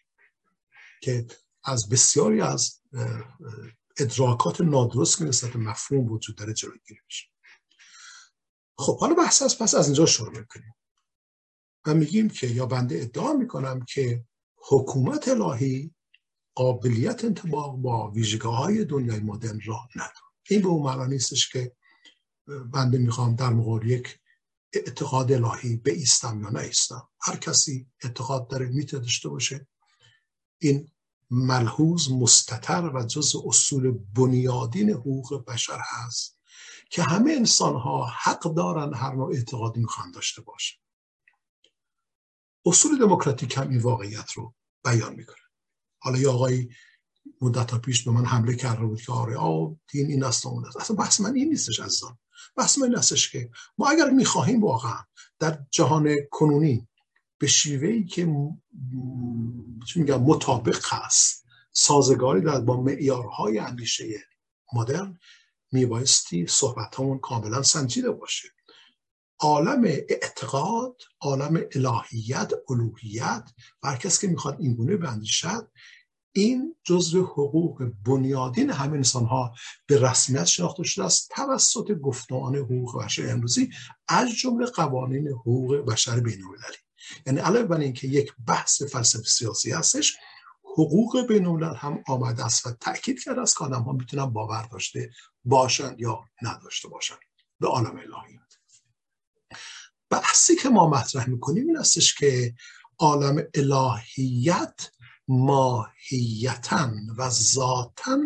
[1.03, 1.27] که
[1.65, 2.81] از بسیاری از
[3.99, 7.29] ادراکات نادرست که نسبت مفهوم وجود داره جلوگیری میشه.
[8.79, 10.75] خب حالا بحث از پس از اینجا شروع می‌کنیم.
[11.87, 14.25] و میگیم که یا بنده ادعا می‌کنم که
[14.57, 15.95] حکومت الهی
[16.55, 20.15] قابلیت انتباق با ویژگاه های دنیای مدرن را نداره
[20.51, 21.77] این به اون معنا نیستش که
[22.73, 24.19] بنده می‌خوام در مقابل یک
[24.73, 27.09] اعتقاد الهی به ایستم یا نیستم.
[27.21, 29.67] هر کسی اعتقاد داره می‌تونه داشته باشه.
[30.59, 30.93] این
[31.35, 36.39] ملحوظ مستتر و جز اصول بنیادین حقوق بشر هست
[36.91, 40.75] که همه انسان ها حق دارن هر نوع اعتقادی می‌خوان داشته باشه
[42.67, 45.37] اصول دموکراتیک هم این واقعیت رو بیان می‌کنه.
[45.99, 46.69] حالا یه آقای
[47.41, 50.77] مدت پیش به من حمله کرده بود که آره آه دین این است اون است.
[50.77, 52.19] اصلا بحث من این نیستش عزیزان.
[52.57, 54.99] بحث من این استش که ما اگر می‌خواهیم واقعا
[55.39, 56.89] در جهان کنونی
[57.45, 58.25] به شیوهی که
[59.97, 61.45] میگم مطابق هست.
[61.73, 64.05] سازگاری در با معیارهای اندیشه
[64.73, 65.19] مدرن
[65.73, 68.49] میبایستی صحبت همون کاملا سنجیده باشه.
[69.39, 73.45] عالم اعتقاد عالم الهیت الوهیت
[73.83, 75.71] و هر کسی که می‌خواد این گونه بندیشد
[76.33, 79.55] این جزو حقوق بنیادین همه انسان ها
[79.87, 81.31] به رسمیت شناخته شده است.
[81.37, 83.71] توسط گفتمان حقوق بشر امروزی
[84.09, 86.85] از جمله قوانین حقوق بشر بین المللی
[87.27, 90.17] یعنی علاوه بر اینکه یک بحث فلسفه سیاسی هستش
[90.65, 95.11] حقوق بین هم آمده است و تاکید کرده است که آدم ها می‌تونن باور داشته
[95.45, 97.19] باشند یا نداشته باشند
[97.61, 98.39] به عالم الهی.
[100.11, 102.55] بحثی که ما مطرح می‌کنیم این استش که
[102.99, 104.91] عالم الهیت
[105.29, 108.19] ماهیتا و ذاتا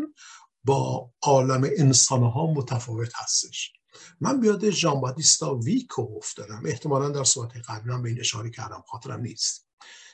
[0.64, 3.72] با عالم انسان ها متفاوت هستش.
[4.20, 6.62] من بیاد ژان باتیستا ویکو افتادم.
[6.66, 8.84] احتمالا در صحبت قبلی هم به این اشاره کردم.
[8.86, 9.66] خاطرم نیست.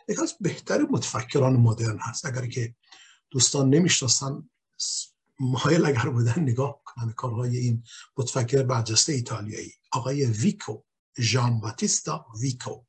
[0.09, 2.27] یک از بهتر متفکران مدرن هست.
[2.27, 2.75] اگر که
[3.31, 4.51] دوستان نمی‌شناسن
[5.41, 7.85] مایل اگر بودن نگاه کنن کارهای این
[8.17, 9.73] متفکر برجسته ایتالیایی.
[9.93, 10.79] آقای ویکو
[11.19, 12.85] ژان باتیستا ویکو.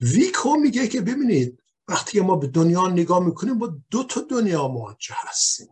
[0.00, 5.14] ویکو میگه که ببینید وقتی ما به دنیا نگاه می‌کنیم با دو تا دنیا مواجه
[5.18, 5.68] هستیم.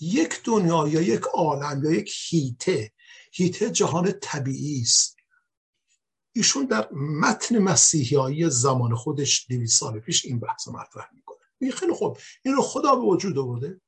[0.00, 2.92] یک دنیا یا یک عالم یا یک هیته
[3.32, 5.16] هیته جهان طبیعی است.
[6.32, 11.38] ایشون در متن مسیحیایی زمان خودش دوی سال پیش این بحث مطرح می‌کنه.
[11.58, 13.80] این خیلی خوب این رو خدا به وجود آورده.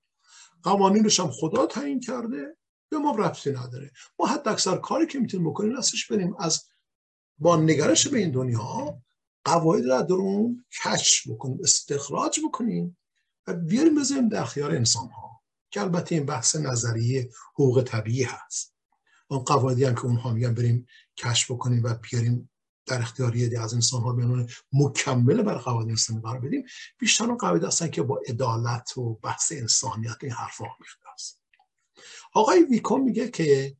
[0.62, 2.56] قوانینش هم خدا تعیین کرده
[2.88, 3.90] به ما ربطی نداره.
[4.18, 6.64] ما حتی اکثر کاری که می‌تونیم بکنیم هستش بریم از
[7.38, 9.02] با نگرش به این دنیا
[9.44, 12.96] قواعد را در اون کشف بکنیم استخراج بکنیم
[13.46, 15.27] و بیاریم بذاریم در اختیار انسان ها
[15.70, 18.74] که البته این بحث نظریه حقوق طبیعی هست.
[19.28, 22.50] اون قواعدی هم که اونها میگن بریم کشف بکنیم و بیاریم
[22.86, 26.64] در اختیار یه از انسان ها به مکمل بر قواعد انسانی قرار بدیم
[26.98, 31.42] بیشتر اون قواعد هستن که با عدالت و بحث انسانیت این حرفا میخته است
[32.32, 33.76] آقای ویکوم میگه که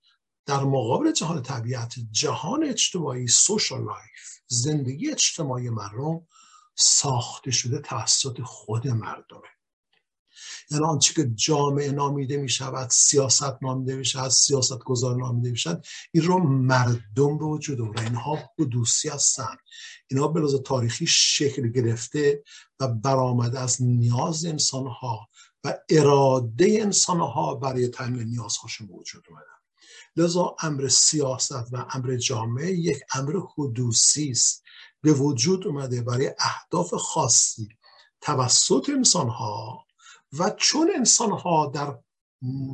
[0.46, 6.27] در مقابل جهان طبیعت جهان اجتماعی سوشال لایف زندگی اجتماعی مردم
[6.74, 9.58] ساخته شده توسط خود مردمه.
[10.70, 15.57] یعنی آنچه که جامعه نامیده می شود سیاست نامیده می شود سیاست گذار نامیده می
[15.57, 19.57] شود این رو مردم به وجود آورده اینها حدوسی هستن.
[20.11, 22.42] اینها به تاریخی شکل گرفته
[22.81, 25.29] و برآمده از نیاز انسان ها
[25.64, 29.44] و اراده انسان ها برای تامین نیازهاشون وجود اومدن
[30.16, 34.62] لذا امر سیاست و امر جامعه یک امر حدوسی است.
[35.01, 37.68] به وجود اومده برای اهداف خاصی.
[38.20, 39.85] توسط انسان ها
[40.33, 41.99] و چون انسان ها در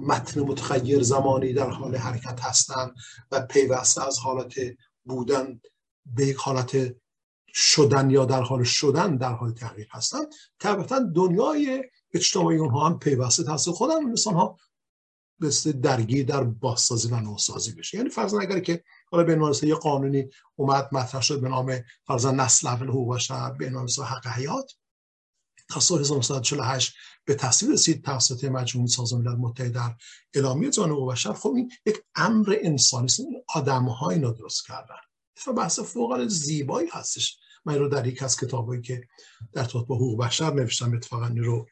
[0.06, 2.94] متن متخیر زمانی در حال حرکت هستند
[3.30, 4.54] و پیوسته از حالت
[5.04, 5.60] بودن
[6.06, 6.96] به یک حالت
[7.54, 10.26] شدن یا در حال شدن در حال تغییر هستند
[10.58, 14.58] طبعا دنیای اجتماعی اونها هم پیوسته توسط خودم انسان ها
[15.40, 17.98] مثل درگیر در بازسازی و نوسازی بشه.
[17.98, 22.30] یعنی فرضاً اگر که حالا به عنوان یه قانونی اومد مطرح شد به نام فرضاً
[22.30, 24.72] نسل اول حقوق بشر به عنوان حق حیات
[25.68, 29.94] تا سال 1948 به تصویر رسید توسط مجموعه سازمان ملل متحد در
[30.34, 31.32] اعلامیه جان حقوق بشر.
[31.32, 33.20] خب این یک امر انسانی است.
[33.54, 34.96] آدم ها اینو درست کردن.
[35.46, 37.38] و بحث فوق زیبایی هستش.
[37.64, 39.08] من رو در یک از کتابایی که
[39.52, 41.66] در توت با حقوق بشر نوشتم اتفاقا این رو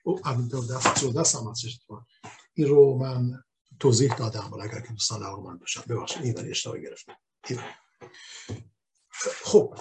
[1.17, 1.37] دست
[2.55, 3.43] این رو من
[3.81, 4.53] توضیح دادم.
[4.53, 6.39] ولی اگر که دوستان من باشن ببخشید.
[6.39, 7.17] این اشتباه گرفتم.
[9.45, 9.75] خب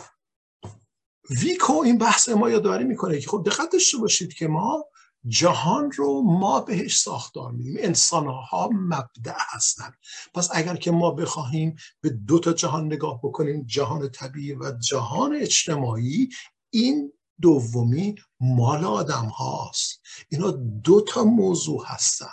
[1.40, 4.86] ویکو این بحث ما یادآوری می‌کنه که خب دقت داشته باشید که ما
[5.28, 9.94] جهان رو ما بهش ساختار میدیم انسان ها مبدع هستند.
[10.34, 15.36] پس اگر که ما بخواهیم به دو تا جهان نگاه بکنیم جهان طبیعی و جهان
[15.36, 16.30] اجتماعی
[16.70, 20.52] این دومی مال آدم هاست اینا
[20.84, 22.28] دو تا موضوع هستن.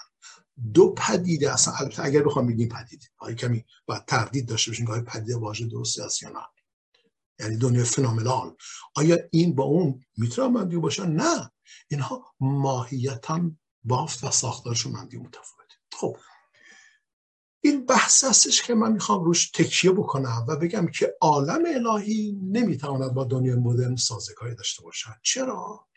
[0.74, 4.92] دو پدیده اصلا البته اگر بخوام بگیم پدیده های کمی باید تردید داشته باشیم که
[4.92, 6.57] پدیده واژه درستی است یا نه.
[7.40, 8.56] یعنی دنیا فنومنال.
[8.96, 11.50] آیا این با اون می‌تونه مندی باشه نه.
[11.90, 13.50] اینها ماهیتا
[13.84, 15.74] بافت و ساختارشون مندی متفاوته.
[15.92, 16.16] خب.
[17.60, 23.14] این بحث هستش که من می‌خوام روش تکیه بکنم و بگم که عالم الهی نمی‌تواند
[23.14, 25.10] با دنیای مدرن سازگاری داشته باشد.
[25.22, 25.88] چرا؟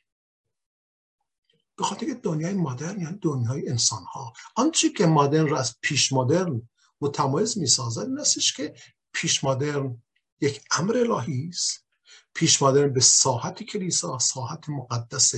[1.78, 6.14] به خاطر که دنیای مدرن یعنی دنیای انسان ها آنچه که مدرن را از پیش
[6.14, 6.70] مدرن
[7.02, 8.74] متمایز می‌سازد این استش که
[9.14, 10.04] پیش مدرن
[10.42, 11.86] یک امر الهی است.
[12.34, 15.34] پیش مدرن به ساحت کلیسا ساحت مقدس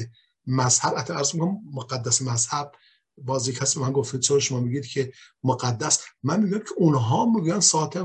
[0.47, 0.97] مذهب.
[0.97, 1.35] حتی ارز
[1.73, 2.71] مقدس مذهب.
[3.17, 8.03] بازی کسی من گفت چرا شما میگید که مقدس؟ من میگم که اونها میگن ساعت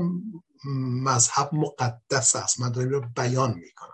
[1.03, 2.59] مذهب مقدس است.
[2.59, 3.89] من دارم رو بیان می‌کنم.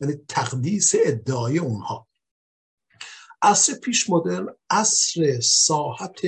[0.00, 2.08] یعنی تقدیس ادعای اونها.
[3.42, 6.20] عصر پیش مدرن عصر ساحت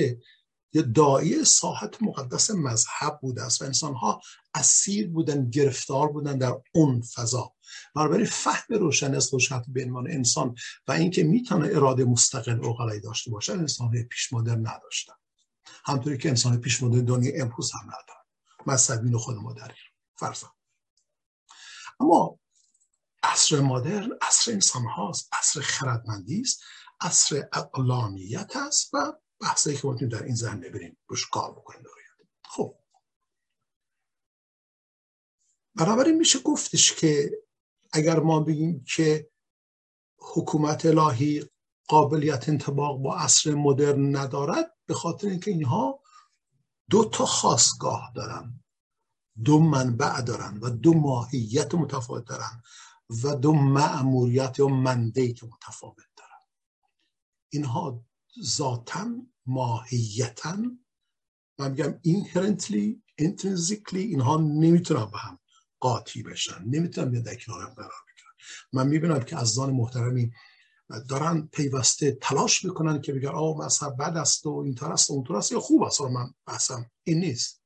[0.73, 4.21] یا دایی ساحت مقدس مذهب بوده است و انسان ها
[4.53, 7.53] اسیر بودن گرفتار بودن در اون فضا.
[7.95, 10.55] بنابراین فهم روشن از روشنت به عنوان انسان
[10.87, 15.13] و اینکه می‌تونه اراده مستقل اوقلایی داشته باشه انسان های پیش مدرن نداشتن.
[15.85, 18.23] همطوری که انسان پیش مدرن دنیا امروز هم ندارن.
[18.67, 19.71] مذهبین خود ما در
[20.15, 20.53] فرضا
[21.99, 22.39] اما
[23.23, 26.61] عصر مدرن عصر انسان هاست عصر خردمندی است
[27.01, 31.83] عصر اقلانیت است و بحثایی که می‌تونیم در این زمینه بریم روش کار بکنیم
[32.43, 32.77] خب.
[35.75, 37.31] بنابراین میشه گفتش که
[37.91, 39.29] اگر ما بگیم که
[40.17, 41.49] حکومت الهی
[41.87, 45.99] قابلیت انتباق با عصر مدرن ندارد به خاطر اینکه اینها
[46.89, 48.63] دو تا خواستگاه دارن.
[49.43, 52.61] دو منبع دارن و دو ماهیت متفاوت دارن
[53.23, 56.45] و دو معموریت یا مندیت متفاوت دارن.
[57.49, 58.05] اینها
[58.43, 59.07] ذاتا
[59.45, 60.57] ماهیتا.
[61.59, 65.39] من میگم اینهرنتلی انترنزیکلی اینها نمی‌تونن به هم
[65.79, 66.63] قاطی بشن.
[66.65, 68.31] نمی‌تونن بیان در کنار هم قرار بگیرن.
[68.73, 70.31] من می‌بینم که از زان محترمی
[71.09, 75.37] دارن پیوسته تلاش می‌کنن که بگن آه مذهب بد است و اینطور است و اونطور
[75.37, 75.51] است.
[75.51, 76.01] یا خوب است.
[76.01, 77.61] من بحثم این نیست.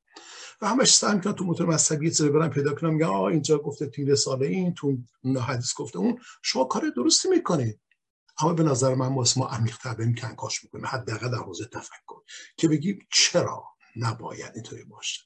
[0.62, 3.88] و همش سعی می‌کنن تو موتور مذهبی چیزی برن پیدا کنم میگن آه اینجا گفته
[3.88, 4.98] تیر ساله این تو
[5.42, 6.20] حدیث گفته اون.
[6.42, 7.80] شما کار درستی می‌کنید.
[8.42, 12.22] اما به نظر من واسه ما عمیق‌تر بریم کنکاش می‌کنه حداقل در حوزه تفکر.
[12.58, 13.64] که بگیم چرا
[13.96, 15.22] نباید اینطوری باشه.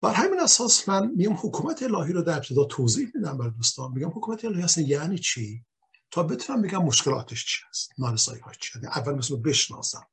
[0.00, 3.92] بر همین اساس من میام حکومت الهی رو در ابتدا توضیح میدم بر دوستان.
[3.92, 5.64] میگم حکومت الهی اصلا یعنی چی؟
[6.10, 10.06] تا بتونم بگم مشکلاتش چی هست نارسایی ها چی هست اول مثل بشناسم.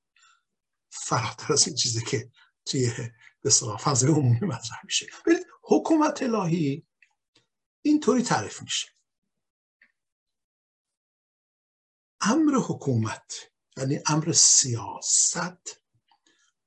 [0.90, 2.32] فراتر از این چیزی که
[2.66, 2.92] توی
[3.42, 5.08] به صلاح فضای عمومی مطرح میشه.
[5.26, 6.88] ببینید حکومت الهی
[7.82, 8.88] اینطوری تعریف میشه.
[12.22, 13.34] امر حکومت
[13.78, 15.82] یعنی امر سیاست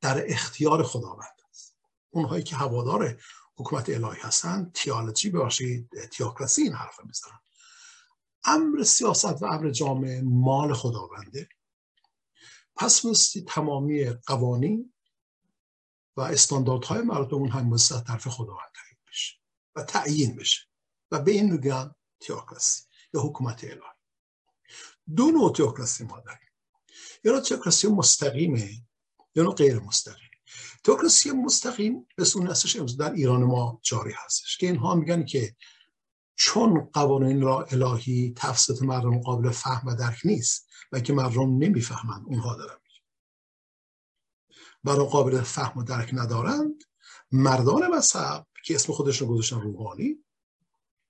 [0.01, 1.77] در اختیار خداوند است.
[2.11, 3.21] اونهایی که هوادار
[3.57, 7.41] حکومت الهی هستن تیالوجی باشید تیاکراسی این حرف می‌زنن.
[8.45, 11.49] امر سیاست و امر جامعه مال خداونده.
[12.77, 14.93] پس مستی تمامی قوانین
[16.17, 19.37] و استانداردهای مردم اون هم از طرف خداوند تعیین بشه
[19.77, 20.61] و تعیین بشه.
[21.11, 22.83] و به این میگن تیاکراسی
[23.15, 24.02] یا حکومت الهی.
[25.17, 26.49] دو نوع تئوکراسی ما داریم.
[27.25, 28.71] یا تئوکراسی مستقیمه
[29.35, 30.31] یا غیر مستقیم.
[30.85, 35.57] تئوکراسی مستقیم به سنتش امروز در ایران ما جاری هستش که اینها میگن که
[36.37, 42.25] چون قوانین را الهی تفسد مردم قابل فهم و درک نیست و که مردم نمی‌فهمند
[42.27, 42.79] اونها دارن
[44.85, 46.85] برای قابل فهم و درک ندارند
[47.33, 50.25] مردان مذهب که اسم خودشون گذاشتن روحانی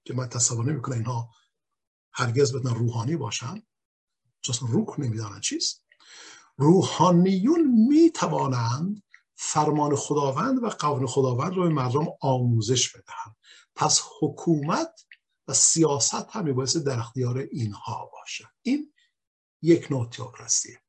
[0.05, 1.30] که من تصور نمی‌کنم اینها
[2.12, 3.62] هرگز بدن روحانی باشن
[4.43, 5.84] چون روح نمی‌دانند چیست.
[6.57, 9.03] روحانیون می توانند
[9.34, 13.36] فرمان خداوند و قوانین خداوند رو به مردم آموزش بدهند.
[13.74, 15.07] پس حکومت
[15.49, 18.51] و سیاست هم میبایسته در اختیار اینها باشه.
[18.62, 18.93] این
[19.62, 20.82] یک نوع تئوکراسیه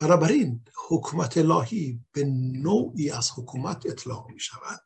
[0.00, 4.80] بنابراین حکومت الهی به نوعی از حکومت اطلاق می شود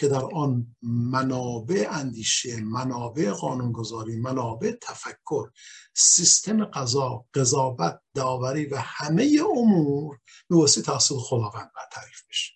[0.00, 5.50] که در آن منابع اندیشه منابع قانونگذاری منابع تفکر
[5.94, 12.52] سیستم قضا قضاوت داوری و همه امور به واسطه تحصیل خداوند تعریف میشه.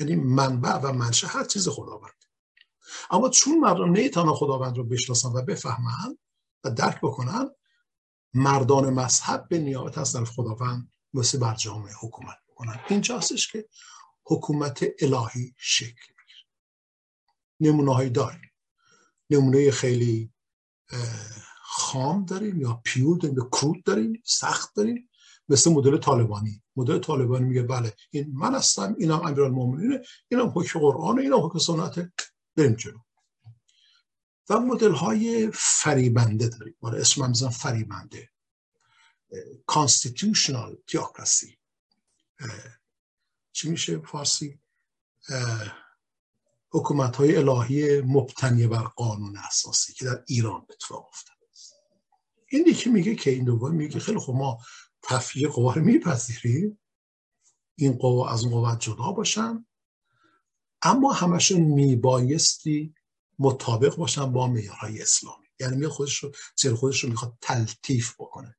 [0.00, 2.24] یعنی منبع و منشه هر چیز خداوند.
[3.10, 6.18] اما چون مردم نیتانا خداوند رو بشناسن و بفهمن
[6.64, 7.50] و درک بکنن
[8.34, 13.68] مردان مذهب به نیابت از طرف خداوند واسه بر جامعه حکومت بکنن اینجاستش که
[14.24, 16.19] حکومت الهی شکل
[17.60, 18.52] نمونه هایی داریم.
[19.30, 20.32] نمونه خیلی
[21.62, 25.10] خام داریم یا پیور داریم یا کرود داریم سخت داریم.
[25.48, 26.62] مثل مدل طالبانی.
[26.76, 32.10] مدل طالبانی میگه بله این من هستم اینم امیرالمومنینه اینم حکم قرآن اینم حکم سنت.
[32.56, 32.98] بریم جلو.
[34.48, 36.76] و مدل های فریبنده داریم.
[36.82, 38.30] مال اسم هم فریبنده.
[39.66, 41.58] کانستیتوشنال تیوکراسی
[43.52, 44.60] چی میشه فارسی؟
[46.72, 51.30] حکومت های الهی مبتنی بر قانون اساسی که در ایران اتفاق است.
[52.48, 54.58] این یکی میگه که این دوم میگه خیلی خب ما
[55.02, 56.80] تفیه قوا رو میپذیریم.
[57.74, 59.66] این قوا از اون قوت جدا باشن.
[60.82, 62.94] اما همشون میبایستی
[63.38, 65.46] مطابق باشن با معیارهای اسلامی.
[65.60, 68.56] یعنی می خودش رو زیر خودش رو می‌خواد تلطیف بکنه.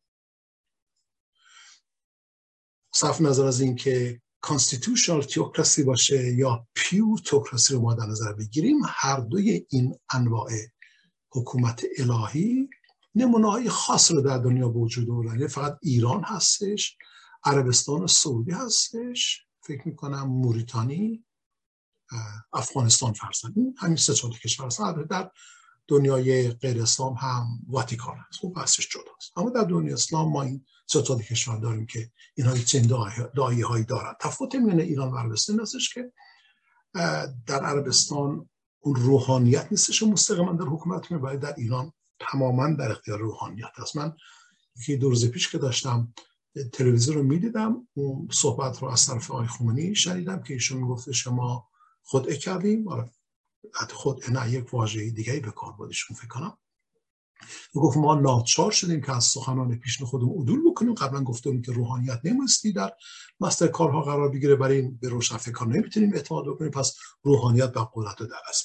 [2.93, 8.77] صرف نظر از اینکه کانستیتوشنال تیوکراسی باشه یا پیور تیوکراسی رو ما در نظر بگیریم
[8.85, 10.51] هر دوی این انواع
[11.31, 12.69] حکومت الهی
[13.15, 15.31] نمونه های خاص رو در دنیا وجود آوردن.
[15.31, 16.97] یعنی فقط ایران هستش
[17.43, 21.25] عربستان سعودی هستش فکر می‌کنم موریتانی
[22.53, 25.05] افغانستان فرزن همین سه چهار کشور هستن.
[25.09, 25.31] در
[25.87, 28.39] دنیای غیر اسلام هم واتیکان هست.
[28.39, 29.37] خوب بحثش جداست.
[29.37, 32.89] اما در دنیای اسلام ما این سه کشور داریم که اینها چند
[33.35, 34.13] دایی هایی دارن.
[34.19, 36.11] تفاوت میان ایران و عربستان هستش که
[37.47, 43.71] در عربستان اون روحانیت نیستش مستقیما در حکومت می در ایران تماما در اختیار روحانیت
[43.75, 44.13] هست من
[44.79, 46.13] یکی دو روز پیش که داشتم
[46.73, 51.69] تلویزیون رو می‌دیدم اون صحبت رو از طرف آقای خمینی شنیدم که ایشون می‌گفته شما
[52.03, 52.85] خود کردیم.
[53.73, 56.57] حتی خود نه یک واژه دیگه به کار بودشون فکر کنم.
[57.73, 60.93] گفت ما ناچار شدیم که از سخنان پیشن خودمون عدول بکنیم.
[60.93, 62.91] قبلا گفتم که روحانیت نمیستی در
[63.39, 66.71] مستر کارها قرار بگیره برای این به روشنفکر نمی‌تونیم اعتماد بکنیم.
[66.71, 68.63] پس روحانیت و قدرت رو در از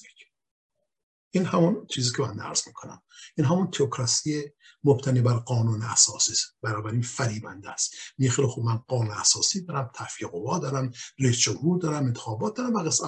[1.30, 3.02] این همون چیزی که من عرض می‌کنم.
[3.36, 4.44] این همون تئوکراسی
[4.84, 6.56] مبتنی بر قانون اساسی است.
[6.62, 7.94] بنابراین فریبنده است.
[8.18, 12.78] میخیلی خوب من قانون اساسی دارم تفیق قوا دارم رئیس جمهور دارم انتخابات دارم و
[12.78, 13.04] قصه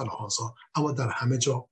[0.75, 1.69] اما در همه جا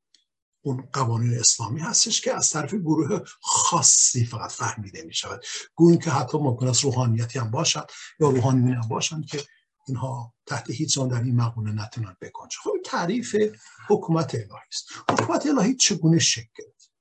[0.67, 5.45] اون قوانین اسلامی هستش که از طرف گروه خاصی فقط فهمیده می شود
[5.75, 9.43] گویی که حتی ممکن است روحانیتی هم باشد یا روحانی هم باشند که
[9.87, 12.49] اینها تحت هیچ در این مقوله نتونن بکنن.
[12.63, 13.35] خب تعریف
[13.89, 14.87] حکومت الهی است.
[15.09, 16.91] حکومت الهی چگونه شکل گرفت؟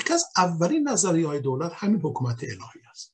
[0.00, 3.12] یکی از اولین نظری های دولت همین حکومت الهی است.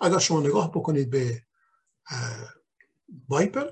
[0.00, 1.42] اگر شما نگاه بکنید به
[3.28, 3.70] بایبل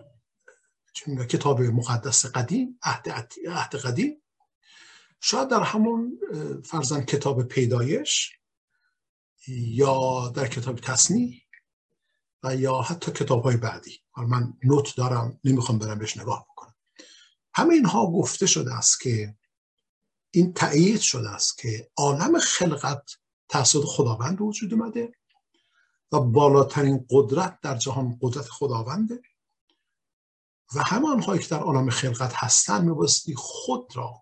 [1.29, 4.23] کتاب مقدس قدیم عهد قدیم
[5.25, 6.19] شاید در همون
[6.65, 8.31] فرزن کتاب پیدایش
[9.49, 11.43] یا در کتاب تصنیح
[12.43, 16.75] و یا حتی کتاب های بعدی من نوت دارم نمی‌خوام برم بهش نگاه بکنم.
[17.55, 19.37] همه اینها گفته شده است که
[20.31, 23.11] این تأیید شده است که عالم خلقت
[23.49, 25.13] توسط خداوند وجود اومده
[26.13, 29.23] و بالاترین قدرت در جهان قدرت خداونده
[30.75, 34.22] و همه آنهایی که در عالم خلقت هستند میبایستی خود را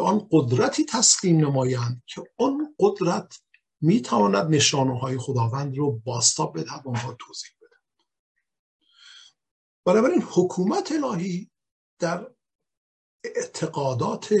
[0.00, 3.40] به آن قدرتی تسلیم نمایند که آن قدرت
[3.80, 7.76] می‌تواند نشانه های خداوند رو باستاب بده و توضیح بده
[9.84, 11.50] بنابراین حکومت الهی
[11.98, 12.30] در
[13.24, 14.34] اعتقادات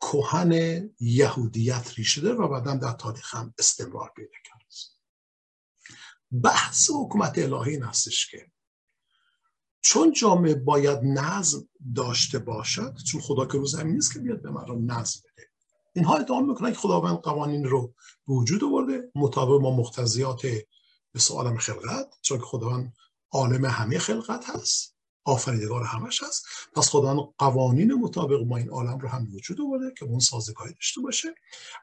[0.00, 0.54] کهن
[1.00, 4.64] یهودیت ریشه داره و بعدا در تاریخ هم استمرار پیدا کرده
[6.42, 7.90] بحث حکومت الهی این
[8.30, 8.50] که
[9.80, 14.50] چون جامعه باید نظم داشته باشد چون خدا که رو زمین نیست که بیاد به
[14.50, 15.46] مردم نظم بده.
[15.94, 17.94] اینها ادعا می‌کنن که خداوند قوانین رو
[18.26, 20.42] به وجود آورده مطابق با مقتضیات
[21.12, 22.92] به عالم خلقت چون که خداوند
[23.32, 26.46] عالم همه خلقت هست آفریدگار همش هست.
[26.76, 31.00] پس خداوند قوانین مطابق با این عالم رو هم وجود آورده که اون سازگاری داشته
[31.00, 31.34] باشه.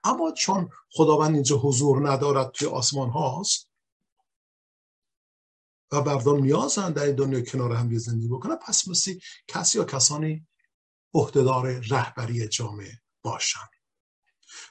[0.04, 3.70] اما چون خداوند اینجا حضور ندارد توی آسمان هاست
[5.94, 8.56] و مردم نیازن در این دنیا کنار هم زندگی بکنن.
[8.56, 9.14] پس مثل
[9.48, 10.48] کسی یا کسانی
[11.14, 13.68] عهدهدار رهبری جامعه باشن.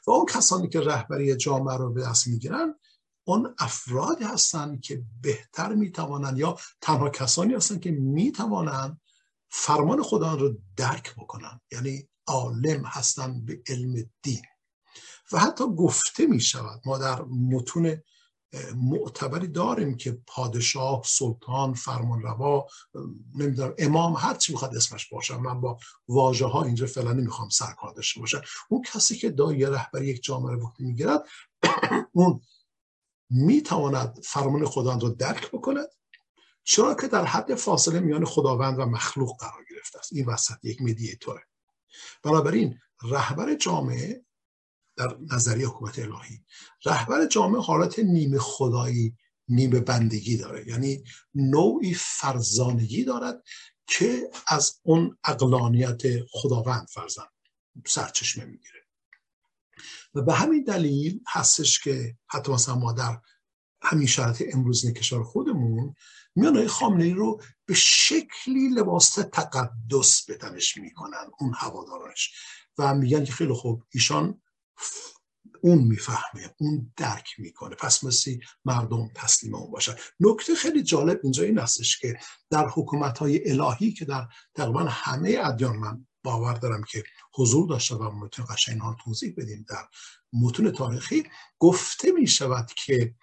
[0.07, 2.75] و اون کسانی که رهبری جامعه رو به دست می‌گیرن
[3.25, 9.01] اون افرادی هستن که بهتر می‌توانند یا تنها کسانی هستن که می‌توانند
[9.49, 11.61] فرمان خدا رو درک بکنن.
[11.73, 14.43] یعنی عالم هستن به علم دین.
[15.33, 18.03] و حتی گفته می شود ما در متون
[18.76, 22.66] معتبری داریم که پادشاه سلطان فرمانروا
[23.34, 25.36] نمی‌دونم امام هر چی می‌خواد اسمش باشه.
[25.36, 25.78] من با
[26.09, 30.55] واژه ها اینجا فعلا نمی‌خوام سرکار داشته باشم اون کسی که دایه رهبری یک جامعه
[30.55, 31.24] رو می‌گیرد
[32.12, 32.40] اون
[33.30, 35.88] می‌تواند فرمان خداوند رو درک بکند.
[36.64, 40.12] چرا که در حد فاصله میان خداوند و مخلوق قرار گرفته است.
[40.12, 41.42] این وسط یک مدیتوره
[42.22, 44.24] بنابراین رهبر جامعه
[44.97, 46.45] در نظریه حکومت الهی.
[46.84, 49.16] رهبر جامعه حالت نیمه خدایی
[49.49, 50.68] نیمه بندگی داره.
[50.68, 53.43] یعنی نوعی فرزانگی دارد
[53.86, 57.26] که از اون اقلانیت خداوند فرزن
[57.86, 58.80] سرچشمه می‌گیره.
[60.14, 63.20] و به همین دلیل هستش که حتی مثلا ما در
[63.82, 65.95] همین شرط امروز کشور خودمون
[66.34, 72.32] میان خامنه رو به شکلی لباس تقدس به تنش می‌کنن اون هوادارانش.
[72.78, 74.41] و میگن که خیلی خوب ایشان
[75.62, 77.75] اون می‌فهمه اون درک می‌کنه.
[77.75, 79.95] پس مثل مردم تسلیم اون باشن.
[80.20, 82.18] نکته خیلی جالب اینجا این هستش که
[82.51, 87.05] در حکومت های الهی که در تقریبا همه ادیان من باور دارم که
[87.35, 89.89] حضور داشته و می‌تونیم قشنگ ها توضیح بدیم در
[90.33, 91.23] متون تاریخی
[91.59, 93.14] گفته می شود که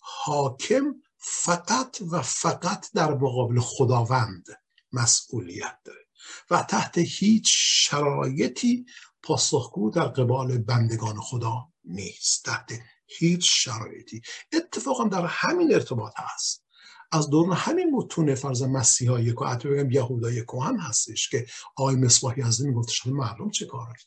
[0.00, 4.46] حاکم فقط و فقط در مقابل خداوند
[4.92, 6.06] مسئولیت داره
[6.50, 8.86] و تحت هیچ شرایطی
[9.22, 12.44] پاسخگو در قبال بندگان خدا نیست.
[12.44, 12.72] تحت
[13.06, 14.22] هیچ شرایطی.
[14.52, 16.64] اتفاقا در همین ارتباط هست.
[17.12, 21.46] از دوران همین متون فرض مسیحا یک و بگم یهودای کهن هستش که
[21.76, 23.98] آقای مصباحی از می‌گفت شما مردم چه کاره؟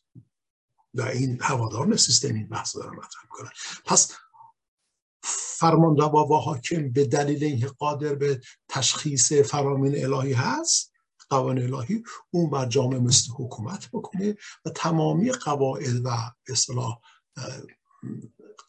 [0.95, 3.49] در این هوادار سیستم این بحث دارم مطرح می‌کنن.
[3.86, 4.12] پس
[5.62, 10.90] فرمان روا و حاکم به دلیل اینکه قادر به تشخیص فرامین الهی هست
[11.32, 16.09] قوانین الهی اون بر جامعه مثل حکومت بکنه و تمامی قواعد و
[16.49, 16.99] اصطلاح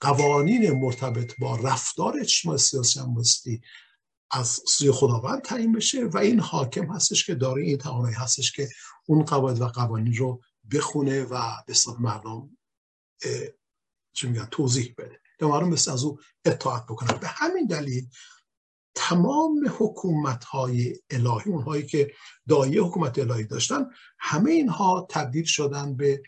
[0.01, 3.63] قوانین مرتبط با رفتار اجتماعی سیاسی هم بستی
[4.31, 8.69] از سوی خداوند تعیین بشه و این حاکم هستش که داره این توانایی هستش که
[9.07, 10.43] اون قواعد و قوانین رو
[10.73, 12.59] بخونه و به مردم
[14.13, 15.21] چی میگن توضیح بده.
[15.41, 17.19] مردم مثل از او اطاعت بکنن.
[17.19, 18.09] به همین دلیل
[18.95, 22.13] تمام حکومت های الهی اونهایی که
[22.49, 26.23] دایه حکومت الهی داشتن همه اینها تبدیل شدن به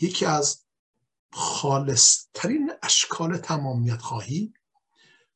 [0.00, 0.64] یکی از
[1.32, 4.54] خالصترین اشکال تمامیت خواهی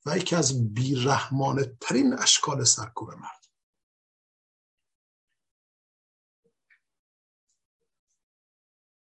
[0.07, 3.45] و یکی از بیرحمانه ترین اشکال سرکوب مرد.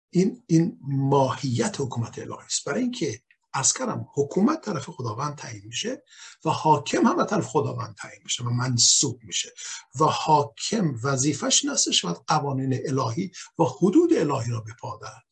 [0.09, 2.65] این این ماهیت حکومت الهی است.
[2.65, 3.21] برای اینکه
[3.57, 6.03] از کردم حکومت طرف خداوند تعیین میشه
[6.45, 9.53] و حاکم هم طرف خداوند تعیین میشه و منصوب میشه
[9.99, 15.25] و حاکم وظیفش نستش و قوانین الهی و حدود الهی را بپادرد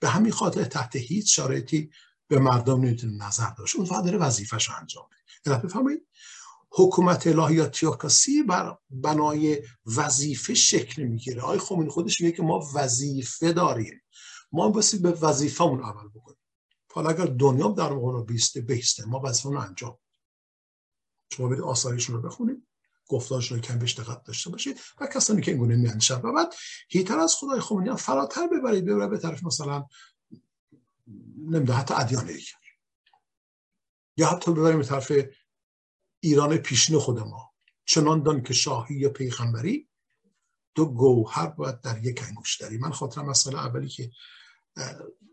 [0.00, 1.90] به همین خاطر تحت هیچ شرایطی
[2.28, 3.76] به مردم نمی‌تونه نظر داشت.
[3.76, 5.04] اون فقط داره وظیفش انجام
[5.44, 6.06] بده بفهمید
[6.70, 9.62] حکومت الهی یا تیوکاسی بر بنای
[9.96, 11.42] وظیفه شکل می‌گیره.
[11.42, 14.02] آقای خمینی خودش میگه که ما وظیفه داریم.
[14.52, 16.45] ما باید به وظیفهمون عمل بکنیم.
[16.92, 19.98] حالا اگر دنیا در موقع بیسته بیسته ما وظیفه رو انجام
[21.32, 22.66] شما برید آثارشون رو بخونید
[23.08, 26.54] گفتارشون رو کم بهش دقت داشته باشید و کسانی که اینگونه میاندیشن و بعد
[26.88, 29.86] هیتر از خدای خمینی فراتر ببرید ببرید به طرف مثلا
[31.38, 32.40] نمیده حتی ادیان دیگر
[34.16, 35.12] یا حتی ببریم به طرف
[36.20, 37.54] ایران پیشین خود ما.
[37.84, 39.88] چنان دان که شاهی یا پیغمبری
[40.74, 44.10] دو گوهر باید در یک انگوش داری من خاطرم مسئله اولی که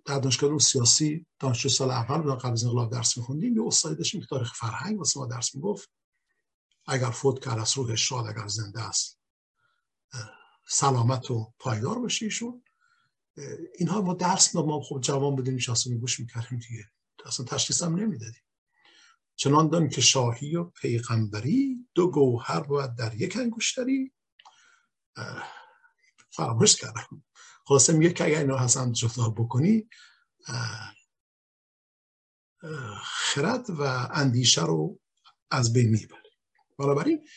[0.05, 3.57] در دانشگاه سیاسی دانشجو سال اول قبل از انقلاب درس میخوندیم.
[3.57, 5.89] یه استادی داشتیم که تاریخ فرهنگ واسه ما درس می‌گفت.
[6.87, 9.19] اگر فوت کرد از روح شاد اگر زنده است
[10.67, 12.63] سلامت و پایدار باشه ایشون.
[13.79, 16.85] اینها ما درس ما خب جوان بودیم نشستیم گوش می‌کردیم دیگه.
[17.25, 18.43] اصلا تشخیص هم نمی‌دادیم.
[19.35, 24.13] چنان دان که شاهی و پیغمبری دو گوهر باید در یک انگشتری.
[26.29, 27.23] فراموش کردم.
[27.65, 29.87] خلاصه میگه که اگر اینا حسن جدا بکنی
[33.03, 34.99] خرد و اندیشه رو
[35.51, 36.29] از بین می‌بری
[36.79, 37.27] بنابراین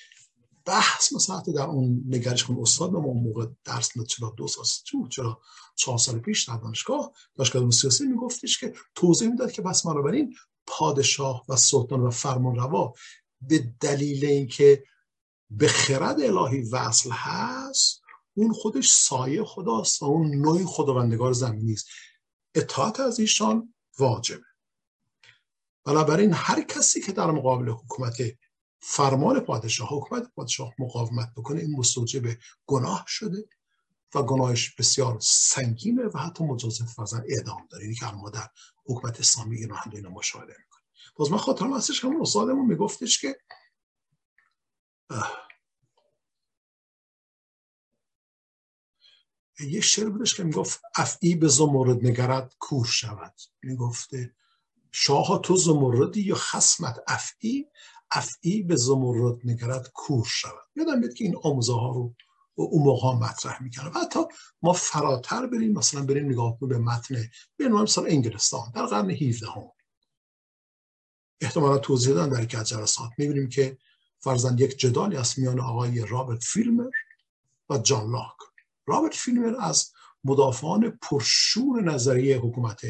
[0.65, 2.57] بحث مثلا در اون نگرش کن.
[2.61, 4.65] استاد ما موقع درس چرا دو سال
[5.09, 5.43] چرا
[5.77, 10.35] چهار سال پیش در دانشگاه دانشگاه سیاسی میگفتش که توضیح می‌داد که بس بنابراین
[10.67, 12.95] پادشاه و سلطان و فرمان روا
[13.41, 14.85] به دلیل اینکه
[15.51, 18.06] به خرد الهی وصل هست
[18.37, 21.89] اون خودش سایه خداست و اون نوعی خداوندگار زمینی است.
[22.55, 24.45] اطاعت از ایشان واجبه.
[25.85, 28.17] بنابراین هر کسی که در مقابل حکومت
[28.81, 32.23] فرمان پادشاه حکومت پادشاه مقاومت بکنه این مستوجب
[32.67, 33.49] گناه شده
[34.15, 37.85] و گناهش بسیار سنگینه و حتی مجازات فرزن اعدام داره.
[37.85, 38.49] اینی که ما در
[38.85, 43.37] حکومت اسلامی این هم اینو مشاهده می‌کنیم باز من خاطرم هستش همون استادمون میگفتش که
[49.61, 53.35] یه شعر بودش که می‌گفت افعی به زمرد نگرد کور شود.
[53.63, 54.35] می‌گفته
[54.93, 57.67] شاه تو زمردی یا خسمت افعی
[58.11, 60.65] افعی به زمرد نگرد کور شود.
[60.77, 62.15] یادم بیاد که این آموزه ها رو
[62.55, 64.21] اون موقع مطرح می‌کنه و حتی
[64.63, 67.17] ما فراتر بریم مثلا بریم نگاه کنیم به متن
[67.57, 69.71] به مثلا انگلستان در قرن 17 هم.
[71.41, 73.11] احتمالا توضیح دادن در یک از جلسات.
[73.19, 73.79] می‌بینیم که
[74.19, 76.91] فرزند یک جدالی است میان آقای رابرت فیلمر
[77.71, 78.37] و جان لاک.
[78.87, 79.93] رابرت فیلمر از
[80.25, 82.81] مدافعان پرشور نظریه حکومت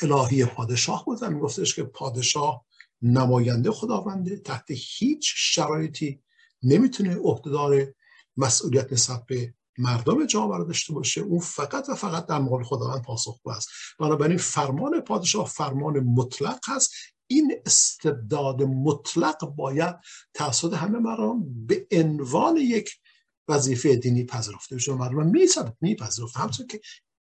[0.00, 2.64] الهی پادشاه بود و میگفتش که پادشاه
[3.02, 6.22] نماینده خداونده تحت هیچ شرایطی
[6.62, 7.86] نمی‌تونه عهدهدار
[8.36, 11.20] مسئولیت نسبت به مردم جامعه داشته باشه.
[11.20, 13.68] اون فقط و فقط در مقابل خداوند پاسخگو است.
[13.98, 16.92] بنابراین فرمان پادشاه فرمان مطلق هست.
[17.26, 19.96] این استبداد مطلق باید
[20.34, 22.90] توسط همه مردم به عنوان یک
[23.48, 25.32] وظیفه دینی پذیرفته بشه مردم
[25.80, 26.80] میپذیرفت همچون که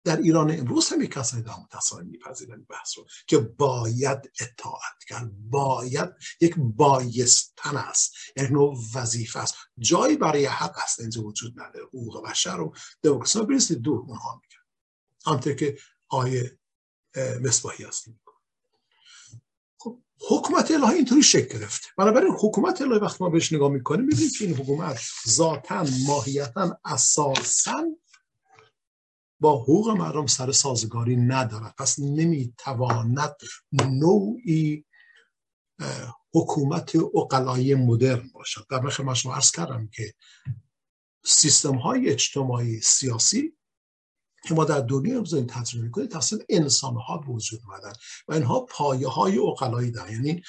[0.04, 5.30] در ایران امروز هم کسانی در متصال میپذیرن بحث رو که باید اطاعت کرد.
[5.50, 6.10] باید
[6.40, 8.14] یک بایستن است.
[8.36, 9.54] یک نوع وظیفه است.
[9.78, 11.00] جایی برای حق است.
[11.00, 11.86] اینجا وجود نداره.
[11.86, 13.42] حقوق بشر و دموکراسی.
[13.42, 15.32] بریستی دور اونها میگن.
[15.32, 16.58] همطور که آیه
[17.40, 18.20] مصباحی هستیم.
[20.20, 24.44] حکومت الهی اینطوری شکل گرفته بنابراین حکومت الهی وقتی ما بهش نگاه می‌کنیم می‌بینیم که
[24.44, 27.84] این حکومت ذاتا ماهیتا اساسا
[29.40, 31.74] با حقوق مردم سر سازگاری ندارد.
[31.78, 33.36] پس نمی‌تواند
[33.72, 34.84] نوعی
[36.34, 38.66] حکومت اقلایی مدرن باشد.
[38.70, 40.14] در مخیر من شما عرض کردم که
[41.24, 43.57] سیستم های اجتماعی سیاسی
[44.48, 47.92] که ما در دنیا امروز تجربه می‌کنیم توسط انسان ها به وجود اومدن
[48.28, 50.12] و اینها پایه های اقلایی دارن.
[50.12, 50.42] یعنی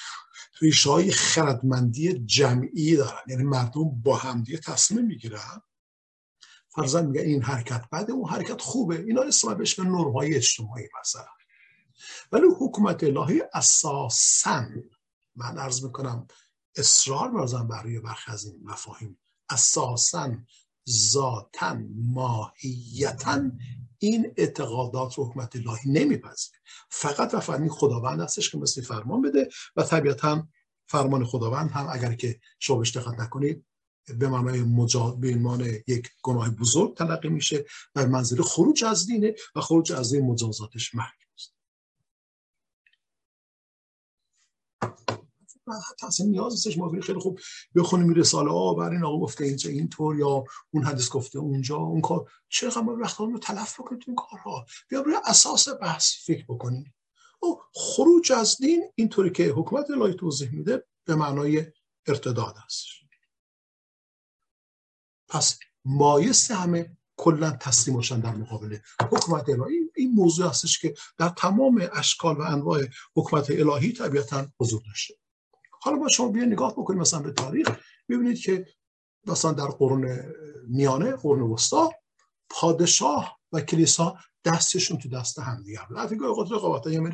[0.60, 3.20] ریشه های خردمندی جمعی دارن.
[3.28, 5.62] یعنی مردم با همدیگه تصمیم می‌گیرن.
[6.68, 9.00] فرزن میگه این حرکت بده اون حرکت خوبه.
[9.00, 11.26] اینا اسم بهش به نرمای اجتماعی مثلا.
[12.32, 14.66] ولی حکومت الهی اساسا
[15.36, 16.26] من عرض می‌کنم
[16.76, 19.18] اصرار برزن برای برخی از این مفاهیم.
[19.50, 20.36] اساسا
[20.88, 23.50] ذاتا ماهیتا
[24.02, 26.58] این اعتقادات رو حکومت الهی نمیپذیره.
[26.90, 30.48] فقط و فقط خداوند هستش که مثل فرمان بده و طبیعتا
[30.86, 33.64] فرمان خداوند هم اگر که شما بهش دقت نکنید
[34.18, 39.34] به معنای مجاد به عنوان یک گناه بزرگ تلقی میشه و منظور خروج از دینه
[39.54, 41.29] و خروج از دین مجازاتش محکم
[45.70, 47.40] است حتی اصلا نیاز نیستش ما خیلی خوب
[47.74, 52.00] بخونیم رساله ها بر این آقا گفته اینجا اینطور یا اون حدیث گفته اونجا اون
[52.00, 52.30] کار.
[52.48, 54.66] چرا ما وقت رو تلف بکنید این کارها.
[54.88, 56.94] بیا روی اساس بحث فکر بکنیم.
[57.40, 61.66] او خروج از دین اینطوری که حکومت الهی توضیح میده به معنای
[62.06, 62.86] ارتداد است.
[65.28, 68.78] پس مایست همه کلا تسلیم باشن در مقابل
[69.12, 69.90] حکومت الهی.
[69.96, 72.80] این موضوع هستش که در تمام اشکال و انواع
[73.16, 75.14] حکومت الهی طبیعتا حضور داشته.
[75.80, 77.68] حالا ما شما بیا نگاه بکنید مثلا به تاریخ
[78.08, 78.66] ببینید که
[79.26, 80.18] مثلا در قرون
[80.68, 81.90] میانه قرون وسطا
[82.50, 87.12] پادشاه و کلیسا دستشون تو دست هم دیگه بود حتی اوقات رقابت یه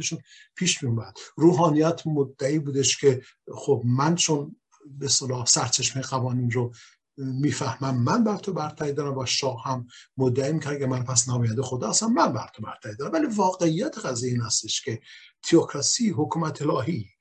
[0.57, 3.23] پیش میومد روحانیت مدعی بودش که
[3.55, 4.57] خب من چون
[4.87, 6.73] به صلاح سرچشمه قوانین رو
[7.17, 9.87] می‌فهمم من بر تو برتری دارم و شاه هم
[10.17, 13.13] مدعی می‌کنه که من پس نماینده خدا هستم من بر تو برتری دارم.
[13.13, 15.01] ولی واقعیت قضیه این هستش که
[15.43, 17.16] تیوکراسی حکومت الهی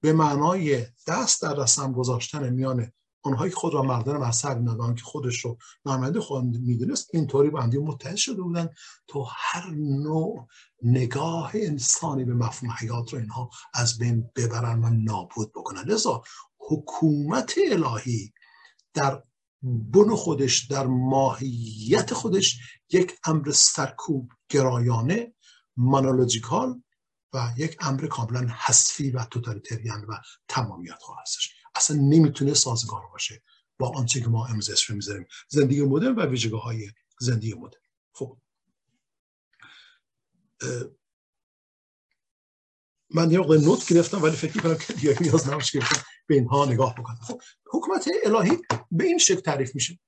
[0.00, 2.92] به معنای دست در رسم گذاشتن میان
[3.22, 8.16] آنهایی خود را مردان مذهب ندان که خودش رو نماینده خود می‌دونست اینطوری با متحد
[8.16, 8.68] شده بودن
[9.08, 10.48] تو هر نوع
[10.82, 15.82] نگاه انسانی به مفهوم حیات رو اینها از بین ببرن و نابود بکنن.
[15.82, 16.22] لذا
[16.58, 18.32] حکومت الهی
[18.94, 19.22] در
[19.62, 22.58] بن خودش در ماهیت خودش
[22.90, 25.34] یک امر سرکوب گرایانه
[25.76, 26.82] مانولوژیکال
[27.32, 30.14] و یک امر کاملا حذفی و توتالیتریان و
[30.48, 31.54] تمامیت خواه هستش.
[31.74, 33.42] اصلا نمی‌تونه سازگار باشه
[33.78, 35.26] با آنچه که ما امروز اسم می‌ذاریم.
[35.48, 37.82] زندگی مدرن و ویژگاه های زندگی مدرن.
[38.12, 38.38] خب.
[43.10, 45.86] من یه نوت گرفتم ولی فکر کنم که دیگه نیاز نباشه که
[46.26, 47.18] به اینها نگاه بکنم.
[47.22, 48.58] خب حکومت الهی
[48.90, 49.98] به این شکل تعریف میشه.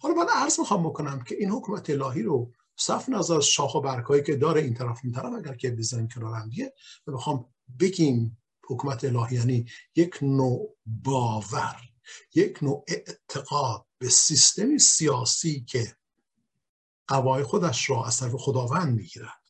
[0.00, 4.22] حالا من عرض می‌خوام بکنم که این حکومت الهی رو صف نظر شاخ و برکایی
[4.22, 5.76] که داره این طرف این طرف اگر که
[6.14, 6.74] کنار هم دیگه
[7.06, 9.66] و بخوام بگیم حکومت الهی یعنی
[9.96, 11.80] یک نوع باور
[12.34, 15.96] یک نوع اعتقاد به سیستمی سیاسی که
[17.08, 19.42] قوای خودش را از طرف خداوند می‌گیرد.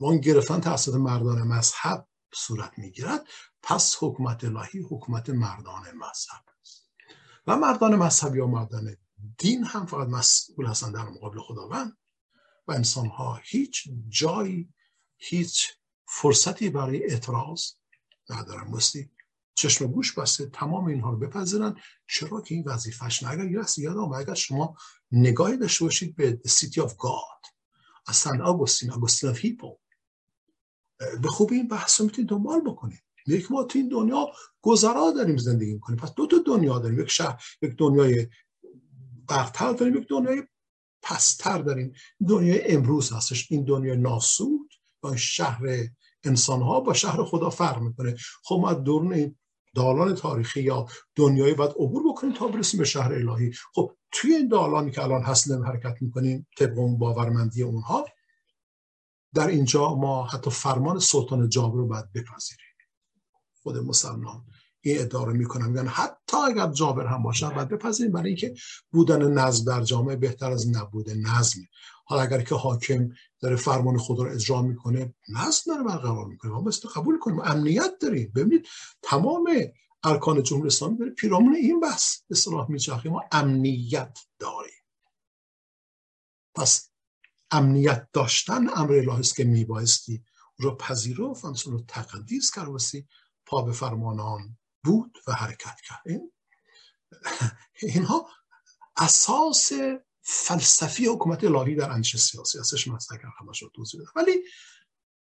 [0.00, 3.26] وان گرفتن توسط مردان مذهب صورت می‌گیرد.
[3.62, 6.90] پس حکومت الهی حکومت مردان مذهب است.
[7.46, 8.96] و مردان مذهب یا مردان
[9.38, 11.96] دین هم فقط مسئول هستند در مقابل خداوند.
[12.68, 14.68] و انسان ها هیچ جایی
[15.16, 15.68] هیچ
[16.06, 17.62] فرصتی برای اعتراض
[18.30, 18.70] ندارن.
[18.70, 19.10] مستی
[19.54, 21.76] چشم گوش بسته تمام اینها رو بپذیرن.
[22.08, 23.66] چرا که این وظیفش نه؟ اگر یاد
[24.16, 24.76] اگر شما
[25.12, 27.42] نگاهی داشته باشید به سیتی آف گاد
[28.06, 29.78] از سن آگوستین آگوستین آف هیپو
[31.22, 33.02] به خوبی این بحث رو می‌تونید دنبال بکنید.
[33.26, 34.26] یک ما تو این دنیا
[34.62, 35.98] گذرا داریم زندگی می‌کنیم.
[35.98, 37.00] پس دو تا دنیا داریم.
[37.00, 38.28] یک شهر یک دنیای
[39.28, 40.42] برتر داریم یک دنیای
[41.02, 41.92] پستر داریم.
[42.28, 43.46] دنیای امروز هستش.
[43.50, 45.62] این دنیای ناسود با شهر
[46.24, 48.16] انسان ها با شهر خدا فرق می‌کنه.
[48.44, 49.36] خب ما دورن این
[49.74, 50.86] دالان تاریخی یا
[51.16, 53.52] دنیایی باید عبور بکنیم تا برسیم به شهر الهی.
[53.74, 58.06] خب توی این دالانی که الان هستیم حرکت می‌کنیم طبق اون باورمندی اونها
[59.34, 62.66] در اینجا ما حتی فرمان سلطان جابر رو باید بپذیریم.
[63.62, 64.44] خود مسلمان.
[64.84, 65.70] این ادعا رو می‌کنم.
[65.70, 68.54] میگن حتی اگر جابر هم باشه باید بپذیریم برای اینکه
[68.90, 71.60] بودن نظم در جامعه بهتر از نبود نظم.
[72.04, 73.08] حالا اگر که حاکم
[73.40, 76.52] داره فرمان خدا رو اجرا می‌کنه نظم داره برقرار می‌کنه.
[76.52, 77.40] ما مثل قبول کنیم.
[77.40, 78.32] امنیت داریم.
[78.36, 78.66] ببینید
[79.02, 79.50] تمام
[80.04, 83.10] ارکان جمهوری اسلامی داره پیرامون این بحث اصطلاح میچرخه.
[83.10, 84.82] ما امنیت داریم.
[86.54, 86.90] پس
[87.50, 90.24] امنیت داشتن امر الهی است که میبایستی
[90.58, 91.66] رو پذیرفت.
[91.66, 92.68] رو تقدیس کرد
[93.46, 94.58] پا به فرمانان.
[94.84, 96.02] بود و حرکت کرد.
[96.06, 96.32] این
[97.82, 98.28] اینها
[98.96, 99.72] اساس
[100.22, 102.98] فلسفی حکومت الهی در انش سیاسی هستش من
[103.40, 104.12] همش رو توضیح بدم.
[104.16, 104.44] ولی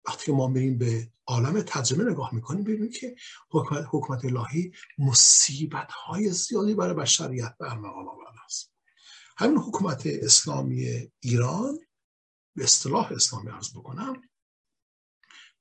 [0.08, 3.16] وقتی که ما میریم به عالم ترجمه نگاه می‌کنیم ببینیم که
[3.50, 8.72] حکومت, حکومت الهی مصیبت های زیادی برای بشریت برمغان آورده است.
[9.38, 11.80] همین حکومت اسلامی ایران
[12.56, 14.22] به اصطلاح اسلامی ارز بکنم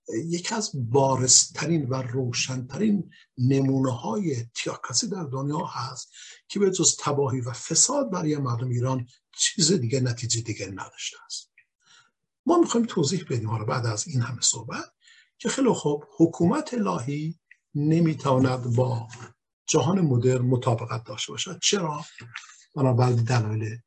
[0.08, 6.12] یکی از بارسترین و روشنترین نمونه های تیاکسی در دنیا هست
[6.48, 11.50] که به جز تباهی و فساد برای مردم ایران چیز دیگه نتیجه دیگه نداشته است.
[12.46, 14.84] ما می‌خوایم توضیح بدیم حالا بعد از این همه صحبت
[15.38, 17.38] که خیلی خوب حکومت الهی
[17.74, 19.08] نمی‌تواند با
[19.66, 21.58] جهان مدرن مطابقت داشته باشد.
[21.62, 22.04] چرا؟
[22.76, 23.78] بنابراین دلایل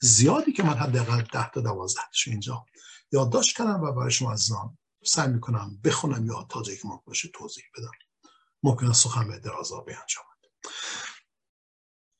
[0.00, 2.66] زیادی که من حداقل ده تا دوازده اینجا
[3.12, 7.28] یادداشت کردم و برای شما عزیزان سعی می‌کنم بخونم یا تا جایی که ما باشه
[7.28, 7.90] توضیح بدم.
[8.62, 10.26] ممکن سخن به درازا بیانجامد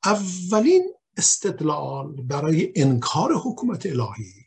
[0.05, 4.47] اولین استدلال برای انکار حکومت الهی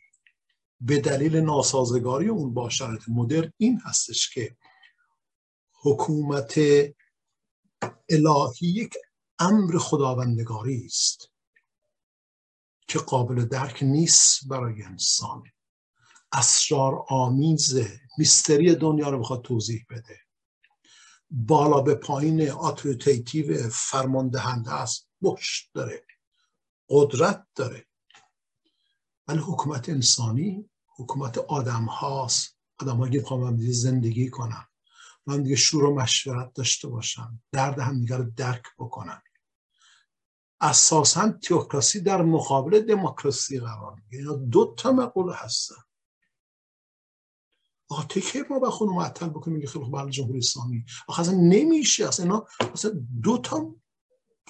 [0.80, 4.56] به دلیل ناسازگاری اون با شرط مدر این هستش که
[5.82, 6.54] حکومت
[8.08, 8.94] الهی یک
[9.38, 11.30] امر خداوندگاری است
[12.88, 15.42] که قابل درک نیست برای انسان.
[16.32, 20.18] اسرار آمیزه mystery دنیا رو بخواد توضیح بده.
[21.30, 25.08] بالا به پایین authoritative فرماندهنده است.
[25.22, 26.06] پشت داره.
[26.88, 27.86] قدرت داره.
[29.28, 32.58] ولی حکومت انسانی حکومت آدم هاست.
[32.80, 34.66] آدم ها هم زندگی کنن.
[35.26, 37.40] هم دیگه شور و مشورت داشته باشن.
[37.52, 39.22] درد هم دیگه رو درک بکنن.
[40.60, 44.36] اساسا تیوکراسی در مقابل دموکراسی قرار می‌گیره.
[44.36, 45.82] دو تا مقوله هستن.
[47.88, 50.84] آقا تکه ما بخون و معطل بکنیم میگه خیلی برای جمهوری اسلامی.
[51.08, 52.08] آخه اصلا نمیشه.
[52.08, 53.74] اصلا اینا اصلا دو تا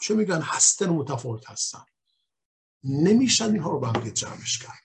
[0.03, 1.85] چه میگن هستن متفاوت هستن.
[2.85, 4.85] نمیشن اینها رو به هم جمعش کرد.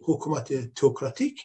[0.00, 1.40] حکومت تئوکراتیک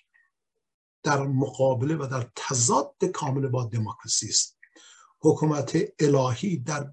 [1.04, 4.58] در مقابله و در تضاد کامل با دموکراسی است.
[5.22, 6.92] حکومت الهی در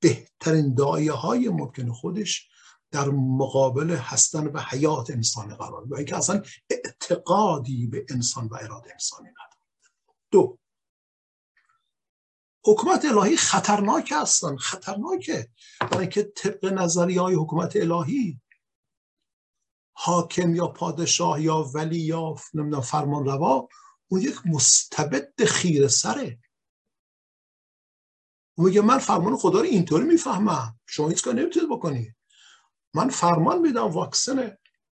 [0.00, 2.48] بهترین دایه های ممکن خودش
[2.90, 8.92] در مقابل هستن و حیات انسان قرار و اینکه اصلا اعتقادی به انسان و اراده
[8.92, 9.66] انسانی نداره
[10.30, 10.58] دو
[12.66, 14.56] حکومت الهی خطرناک هستن.
[14.56, 15.48] خطرناکه
[15.80, 18.40] برای اینکه طبق نظریه های حکومت الهی
[19.92, 23.68] حاکم یا پادشاه یا ولی یا نمی‌دونم فرمان روا
[24.08, 26.38] اون یک مستبد خیر سره.
[28.58, 30.80] اون میگه من فرمان خدا رو اینطوری می‌فهمم.
[30.86, 32.16] شما هیچ کار نمی‌تونید بکنید.
[32.94, 34.56] من فرمان میدم واکسن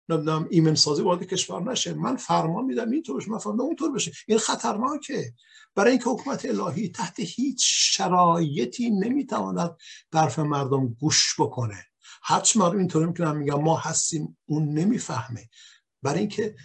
[0.10, 1.94] نمی‌دونم ایمن سازی وارد کشور نشه.
[1.94, 3.32] من فرمان میدم اینطور بشه.
[3.32, 4.12] من فرمان اونطور بشه.
[4.28, 5.34] این خطرناکه.
[5.76, 9.78] برای اینکه حکومت الهی تحت هیچ شرایطی نمی‌تواند
[10.12, 11.86] برف مردم گوش بکنه.
[12.24, 15.50] هرچی مردم اینطوری می‌کنن میگن ما هستیم اون نمی‌فهمه.
[16.02, 16.56] برای اینکه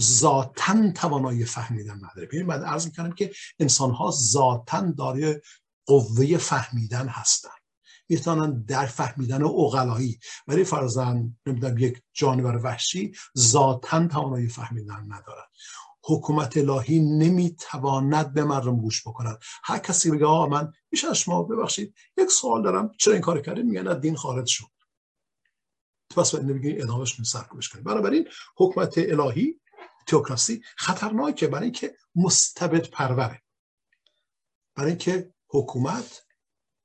[0.00, 2.26] ذاتا توانایی فهمیدن نداره.
[2.26, 5.42] ببین بعد عرض می‌کنم که انسان ها ذاتا داره
[5.86, 7.63] قوه فهمیدن هستن.
[8.08, 15.48] می‌تونن در فهمیدن اقلایی ولی فرزن نمی‌دونم یک جانور وحشی ذاتا توانایی فهمیدن ندارد
[16.04, 19.38] حکومت الهی نمی‌تواند به مردم گوش بکند.
[19.64, 23.64] هر کسی بگه آقا من میشه شما ببخشید یک سوال دارم چرا این کار کردید؟
[23.64, 24.66] میگن دین خارج شد.
[26.16, 29.60] پس باید نمیگه ادامهش سرکوبش کنید بنابراین حکومت الهی
[30.06, 33.42] تئوکراسی خطرناکه برای اینکه مستبد پروره
[34.74, 36.23] برای اینکه حکومت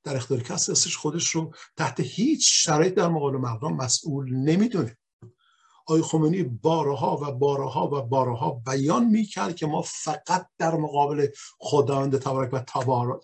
[0.04, 4.98] در اختیار کسی خودش رو تحت هیچ شرایط در مقابل مردم مسئول نمی‌دونه.
[5.86, 11.28] آقای خمینی بارها و بارها و بارها بیان می‌کرد که ما فقط در مقابل
[11.58, 12.58] خداوند تبارک و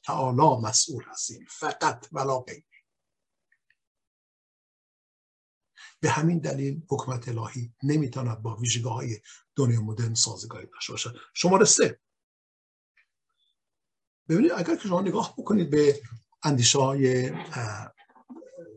[0.04, 1.46] تعالی مسئول هستیم.
[1.50, 2.64] فقط ولا غیر.
[6.00, 9.20] به همین دلیل حکومت الهی نمی‌تواند با ویژگاه های
[9.56, 11.16] دنیا مدرن سازگاری داشته باشد.
[11.34, 12.00] شماره سه.
[14.28, 16.00] ببینید اگر که شما نگاه بکنید به
[16.42, 17.28] اندیشه های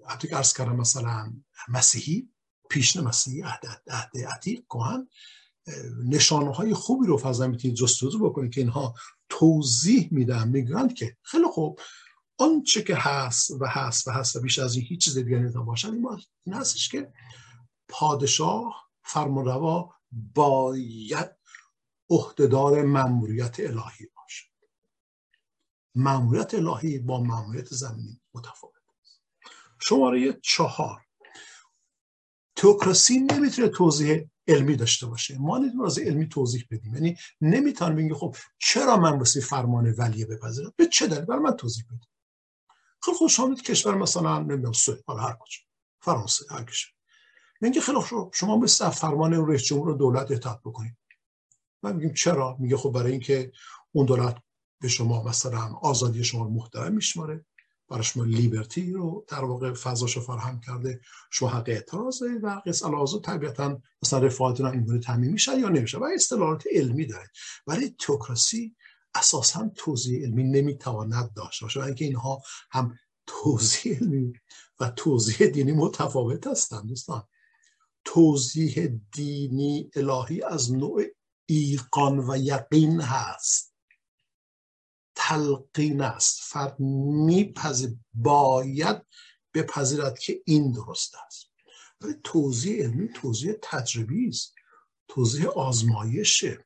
[0.10, 1.34] حتی که ارز کردم مثلا
[1.68, 2.30] مسیحی
[2.70, 3.66] پیشن مسیحی عهد
[4.36, 5.08] عتیق کهن
[6.06, 8.96] نشانه های خوبی رو فضا می‌تونید جستجو بکنید که اینها
[9.30, 11.80] توضیح میدن می‌گویند که خیلی خوب
[12.38, 15.66] آنچه که هست و هست و هست و بیش از این هیچ چیز دیگه نمی‌تونه
[15.66, 15.94] باشد
[16.46, 17.14] این هستش که
[17.90, 21.30] پادشاه فرمانروا باید
[22.10, 24.08] عهدهدار مأموریت الهی
[25.96, 28.74] مأموریت الهی با مأموریت زمینی متفاوت
[29.04, 29.22] است.
[29.80, 31.02] شماره چهار.
[32.56, 35.38] تئوکراسی نمی‌تونه توضیح علمی داشته باشه.
[35.38, 36.96] ما نمی‌تونیم از علمی توضیح بدیم.
[36.96, 41.52] یعنی نمی‌تونم بگیم خب چرا من واسه فرمان ولیه بپذیرم؟ به چه دلیل؟ برای من
[41.52, 42.10] توضیح بدیم
[43.04, 45.60] خیلی خوب شما کشور مثلا نمی‌دونم سوئد حالا هر کجا
[46.02, 46.94] فرانسه هر کشور.
[47.62, 50.98] میگه خیلی خوب شما مثل فرمان رئیس جمهور دولت اطاعت بکنید.
[51.84, 53.52] من میگیم چرا؟ میگه خب برای اینکه
[53.92, 54.36] اون دولت
[54.82, 57.46] به شما مثلا آزادی شما محترم میشماره
[57.90, 61.02] برای شما لیبرتی رو در واقع فضاش فراهم کرده
[61.32, 65.98] شما حق اعتراض و قص الازو طبیعتا مثلا رفاهتون هم اینگونه تعمیم میشه یا نمیشه
[65.98, 67.30] و اصطلاحات علمی داره.
[67.68, 68.76] ولی توکراسی
[69.16, 74.34] اساسا توضیح علمی نمی‌تواند داشته باشه اینکه اینها هم توضیح علمی
[74.80, 77.24] و توضیح دینی متفاوت هستند دوستان.
[78.06, 81.04] توضیح دینی الهی از نوع
[81.46, 83.69] ایقان و یقین هست.
[85.30, 89.06] تلقین است فرد میپذیر باید
[89.54, 91.52] بپذیرد که این درست است.
[92.02, 94.56] ولی توضیح علمی توضیح تجربی است.
[95.08, 96.66] توضیح آزمایشه.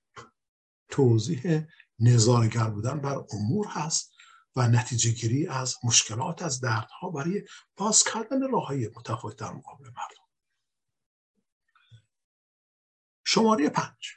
[0.89, 1.65] توضیح
[1.99, 4.11] نظارگر بودن بر امور هست
[4.55, 7.43] و نتیجه گیری از مشکلات از دردها برای
[7.77, 10.23] باز کردن راه های متفاوت در مقابل مردم.
[13.25, 14.15] شماره پنج.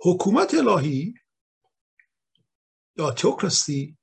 [0.00, 1.14] حکومت الهی
[2.96, 3.98] یا تئوکراسی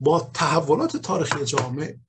[0.00, 2.00] با تحولات تاریخی جامعه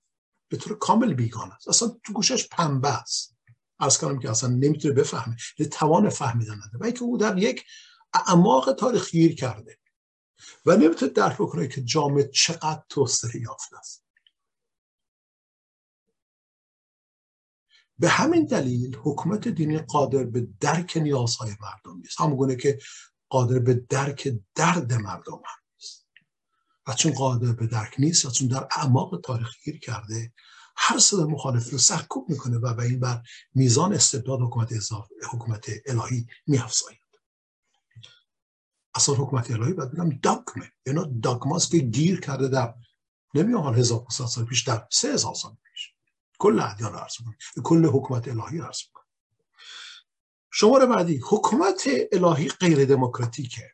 [0.51, 1.67] به طور کامل بیگانه است.
[1.67, 3.35] اصلا تو گوشش پنبه است.
[3.79, 5.35] از کنم که اصلا نمی‌تونه بفهمه.
[5.71, 7.65] توان فهمیدن نداره و اینکه او در یک
[8.13, 9.79] اعماق تاریخ گیر کرده
[10.65, 14.05] و نمی‌تونه درک بکنه که جامعه چقدر توسعه یافته است.
[17.99, 22.21] به همین دلیل حکومت دینی قادر به درک نیازهای مردم نیست.
[22.21, 22.79] همونگونه که
[23.29, 26.07] قادر به درک درد مردم هم نیست.
[26.87, 30.33] و چون قادر به درک نیست و چون در اعماق تاریخ گیر کرده
[30.77, 33.21] هر صدا مخالف رو سرکوب می‌کنه و به این بر
[33.55, 34.73] میزان استبداد حکومت
[35.31, 36.99] حکومت الهی میافزاید.
[38.95, 42.75] اصلا حکومت الهی باید بگم داگمه یعنی داگماست که گیر کرده در
[43.33, 45.93] نمیام حال هزار سال پیش در هزار سال پیش.
[46.39, 47.13] کل ادیان رو عرض
[47.63, 48.79] کل حکومت الهی عرض
[50.57, 53.71] شماره بعدی حکومت الهی غیر دموکراتیکه.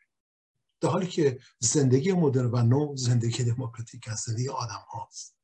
[0.82, 5.36] در حالی که زندگی مدرن و نو زندگی دموکراتیک است زندگی آدم هاست.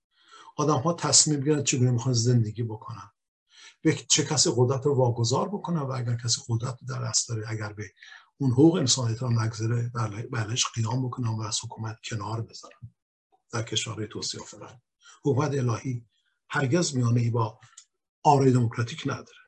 [0.55, 3.11] آدم ها تصمیم بگیرن چگونه می‌خوان زندگی بکنن.
[3.81, 7.73] به چه کسی قدرت رو واگذار بکنن و اگر کسی قدرت در دست داره اگر
[7.73, 7.91] به
[8.38, 9.91] اون حقوق انسانیت ها نگذره
[10.31, 12.93] بلش قیام بکنن و از حکومت کنار بذارن.
[13.51, 14.57] در کشورهای توسعه یافته
[15.25, 16.05] حکومت الهی
[16.49, 17.59] هرگز میانه ای با
[18.23, 19.46] آرای دموکراتیک نداره.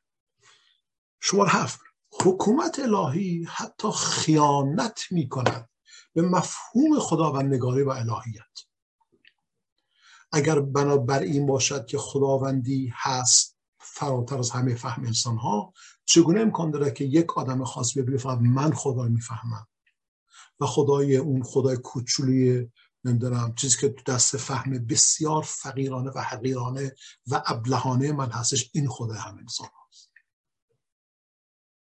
[1.20, 1.80] شماره هفت.
[2.24, 5.70] حکومت الهی حتی خیانت می کند
[6.14, 8.44] به مفهوم خداوندگاری و الهیت.
[10.32, 15.74] اگر بنابر این باشد که خداوندی هست فراتر از همه فهم انسان ها
[16.06, 19.68] چگونه امکان داره که یک آدم خاص بگه فقط من خدا می‌فهمم؟
[20.60, 22.72] و خدای اون خدای کوچولی
[23.04, 26.96] نمی‌دونم چیزی که تو دست فهم بسیار فقیرانه و حقیرانه
[27.28, 29.68] و ابلهانه من هستش این خدای هم انسان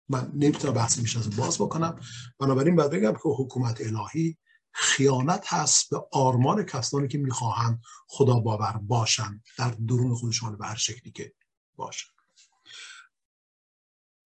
[0.08, 2.00] من نمی‌تونم بحث از باز بکنم.
[2.38, 4.38] بنابراین باید بگم که حکومت الهی
[4.72, 10.76] خیانت هست به آرمان کسانی که می‌خواهند خدا باور باشند در درون خودشان به هر
[10.76, 11.34] شکلی که
[11.76, 12.10] باشند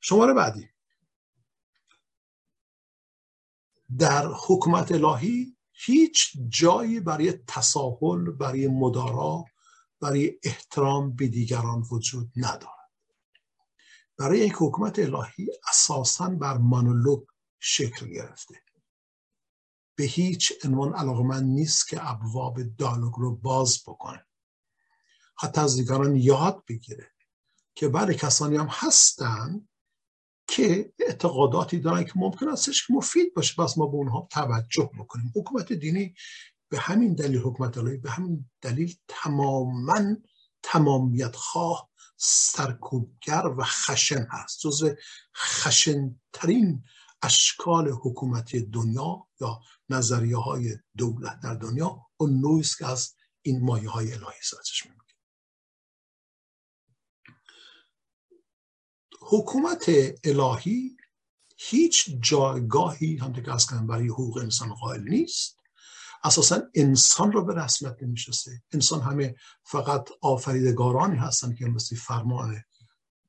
[0.00, 0.68] شماره بعدی.
[3.98, 9.44] در حکومت الهی هیچ جایی برای تساهل برای مدارا
[10.00, 12.81] برای احترام به دیگران وجود ندارد.
[14.22, 17.22] برای یک حکومت الهی اساسا بر مانولوگ
[17.60, 18.62] شکل گرفته.
[19.94, 24.26] به هیچ عنوان علاقمند نیست که ابواب دالوگ رو باز بکنه.
[25.38, 27.12] حتی از دیگران یاد بگیره
[27.74, 29.68] که بله کسانی هم هستن
[30.48, 33.62] که اعتقاداتی دارن که ممکن است که مفید باشه.
[33.62, 35.32] پس ما به اونها توجه بکنیم.
[35.36, 36.14] حکومت دینی
[36.68, 40.16] به همین دلیل حکومت الهی به همین دلیل تماما
[40.62, 41.91] تمامیت خواه
[42.24, 44.60] سرکوبگر و خشن هست.
[44.60, 44.94] جز
[45.36, 46.84] خشنترین
[47.22, 53.90] اشکال حکومتی دنیا یا نظریه های دولت در دنیا اون نوعی که از این مایه
[53.90, 55.02] های الهی سازش میگه
[59.20, 59.90] حکومت
[60.24, 60.96] الهی
[61.56, 65.61] هیچ جایگاهی هم که از برای حقوق انسان قائل نیست.
[66.24, 68.62] اساسا انسان رو به رسمیت نمی‌شناسه.
[68.72, 72.62] انسان همه فقط آفریدگارانی هستن که مثل فرمان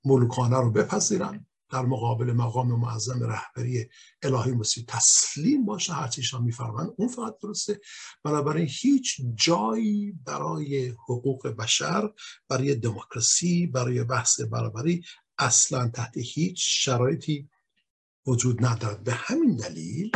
[0.05, 1.45] ملوکانه رو بپذیرن.
[1.69, 3.89] در مقابل مقام معظم رهبری
[4.21, 7.79] الهی مسیح تسلیم باشه هر چیشان میفرمند اون فقط درسته.
[8.23, 12.09] بنابراین هیچ جایی برای حقوق بشر
[12.49, 15.03] برای دموکراسی برای بحث برابری
[15.37, 17.49] اصلا تحت هیچ شرایطی
[18.27, 19.03] وجود ندارد.
[19.03, 20.11] به همین دلیل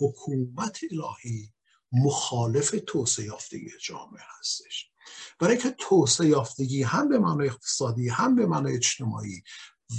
[0.00, 1.52] حکومت الهی
[1.92, 4.90] مخالف توسعه یافتگی جامعه هستش.
[5.38, 9.42] برای که توسعه یافتگی هم به معنای اقتصادی هم به معنای اجتماعی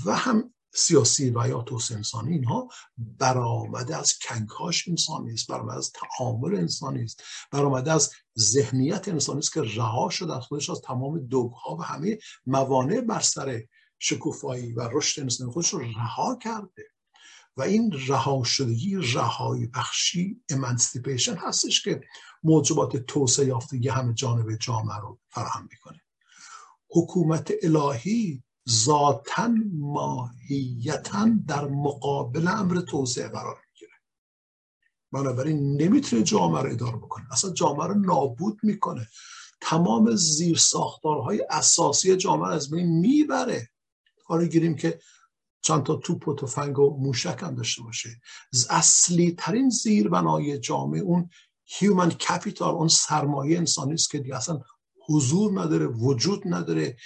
[0.05, 5.91] و هم سیاسی و یا توسعه انسانی اینها برآمده از کنکاش انسانی است برآمده از
[5.91, 11.19] تعامل انسانی است برآمده از ذهنیت انسانی است که رها شده از خودش از تمام
[11.19, 13.63] دوگها و همه موانع بر سر
[13.99, 16.85] شکوفایی و رشد انسانی خودش رو رها کرده.
[17.57, 22.01] و این رها شدگی رهایی بخشی امنسیپیشن هستش که
[22.43, 26.01] موجبات توسعه یافتگی همه جانب جامعه رو فراهم می‌کنه.
[26.89, 33.91] حکومت الهی ذاتا ماهیتا در مقابل امر توسعه قرار می‌گیره.
[35.11, 37.25] بنابراین نمی‌تونه جامعه رو اداره بکنه.
[37.31, 39.07] اصلا جامعه رو نابود می‌کنه.
[39.61, 43.69] تمام زیر ساختارهای اساسی جامعه از بین می‌بره.
[44.25, 44.99] حالا گیریم که
[45.61, 48.09] چند تا توپ و تفنگ و موشک هم داشته باشه.
[48.69, 51.29] اصلی ترین زیربنای جامعه اون
[51.65, 54.61] هیومن کپیتال اون سرمایه انسانی است که دیگه اصلا
[55.07, 56.97] حضور نداره وجود نداره.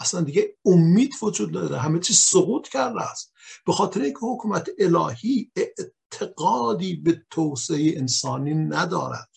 [0.00, 1.78] اصلا دیگه امید وجود نداره.
[1.78, 3.32] همه چیز سقوط کرده است.
[3.66, 9.28] به خاطر اینکه حکومت الهی اعتقادی به توسعه انسانی ندارد.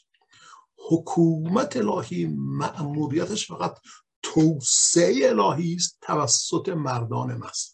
[0.89, 3.78] حکومت الهی مأموریتش فقط
[4.24, 7.72] توسعه الهی است توسط مردان مست.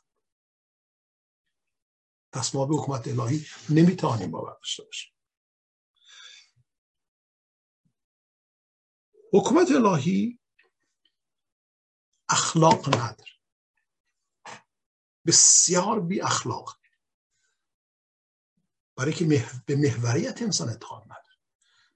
[2.32, 5.11] پس ما به حکومت الهی نمی‌توانیم باور داشته باشیم.
[9.34, 10.39] حکومت الهی
[12.30, 13.32] اخلاق نداره.
[15.25, 16.80] بسیار بی اخلاق.
[18.95, 19.25] برای که
[19.65, 21.38] به محوریت انسان اعتقاد نداره.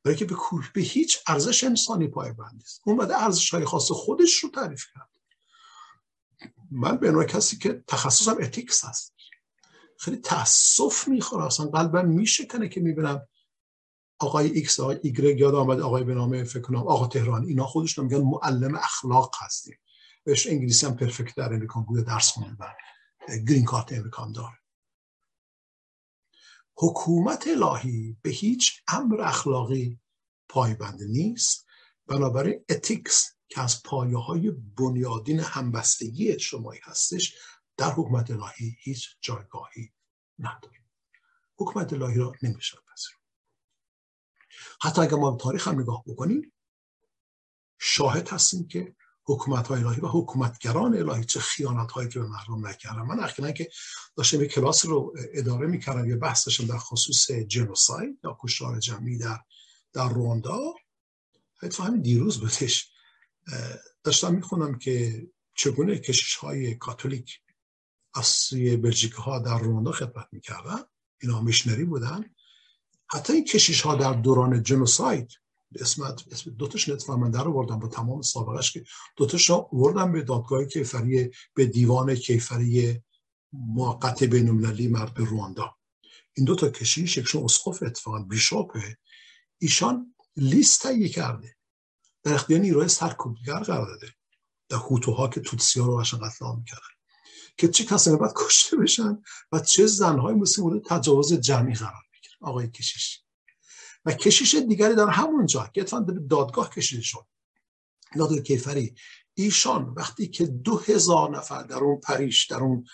[0.03, 0.35] برای که به,
[0.73, 5.09] به هیچ ارزش انسانی پایبند نیست اون بعد ارزش های خاص خودش رو تعریف کرد.
[6.71, 9.12] من به نوع کسی که تخصصم اتیکس هست.
[9.99, 11.45] خیلی تاسف می‌خوره.
[11.45, 13.27] اصلا قلبم میشکنه که می‌بینم
[14.19, 18.05] آقای ایکس آقای ایگرگ یاد آمد آقای به نام فکر کنم آقا تهرانی اینا خودشون
[18.05, 19.77] میگن معلم اخلاق هستیم.
[20.23, 22.73] بهش انگلیسی هم perfect در امریکا بوده درس خونده و
[23.47, 24.59] green card امریکا هم داره.
[26.77, 29.99] حکومت الهی به هیچ امر اخلاقی
[30.49, 31.65] پایبند نیست.
[32.07, 37.35] بنابراین ethics که از پایه های بنیادین همبستگی اجتماعی هستش
[37.83, 39.93] در حکومت الهی هیچ جایگاهی
[40.39, 40.83] نداره
[41.57, 43.17] حکومت الهی را نمیشه پذیر
[44.81, 46.53] حتی اگر ما تاریخ هم نگاه بکنیم
[47.79, 48.95] شاهد هستیم که
[49.25, 53.01] حکومت های الهی و حکومتگران الهی چه خیانت هایی که به مردم نکردن.
[53.01, 53.69] من اخیرا که
[54.17, 59.17] داشتم یک کلاس رو اداره می‌کردم یه بحث داشتم در خصوص جنوساید یا کشتار جمعی
[59.17, 59.39] در
[59.93, 60.73] در رواندا.
[61.55, 62.91] حتی همین دیروز بودش
[64.03, 67.42] داشتم می‌خونم که چگونه کشش های کاتولیک
[68.13, 70.79] از سوی بلژیک ها در رواندا خدمت می‌کردن.
[71.21, 72.25] اینا میشنری بودن.
[73.07, 75.31] حتی این کشیش ها در دوران جنوساید
[75.79, 78.83] اسمت اسم دوتاش من در بردم با تمام سابقش که
[79.17, 83.01] دوتاش رو وردم به دادگاه کیفری به دیوان کیفری
[83.53, 85.75] موقت بین المللی مرد به رواندا.
[86.33, 88.97] این دوتا کشیش یکشون اسقف اتفاقا بیشاپه.
[89.57, 91.55] ایشان لیست تهیه کرده.
[92.23, 94.13] در اختیار نیروی سرکوبگر قرار داده.
[94.69, 96.92] در هوتوها که توتسیا رو قشنگ قتل عام می‌کردن
[97.57, 99.21] که چه کسانی باید کشته بشن
[99.51, 103.23] و چه زنهای مثل مورد تجاوز جمعی قرار می‌گیره آقای کشیش.
[104.05, 107.25] و کشیش دیگری در همون جا که اتفاقا به دادگاه کشیده شد.
[108.17, 108.95] دادگاه کیفری.
[109.33, 112.85] ایشان وقتی که دو هزار نفر در اون پریش در اون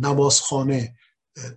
[0.00, 0.96] نمازخانه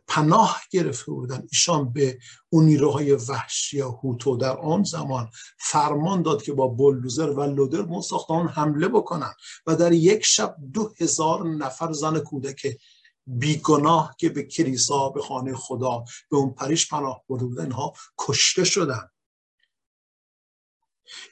[0.07, 1.43] پناه گرفته بودن.
[1.51, 2.19] ایشان به
[2.49, 5.29] اون نیروهای وحشی هوتو در آن زمان
[5.59, 9.33] فرمان داد که با بلدوزر و لودر به ساختمان حمله بکنن
[9.67, 12.77] و در یک شب دو هزار نفر زن کودک
[13.27, 18.63] بیگناه که به کلیسا به خانه خدا به اون پریش پناه برده بودن اینها کشته
[18.63, 19.09] شدن.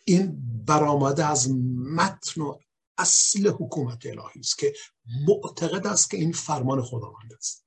[0.06, 1.52] این برآمده از
[1.96, 2.58] متن و
[2.98, 4.74] اصل حکومت الهی است که
[5.28, 7.67] معتقد است که این فرمان خداوند است.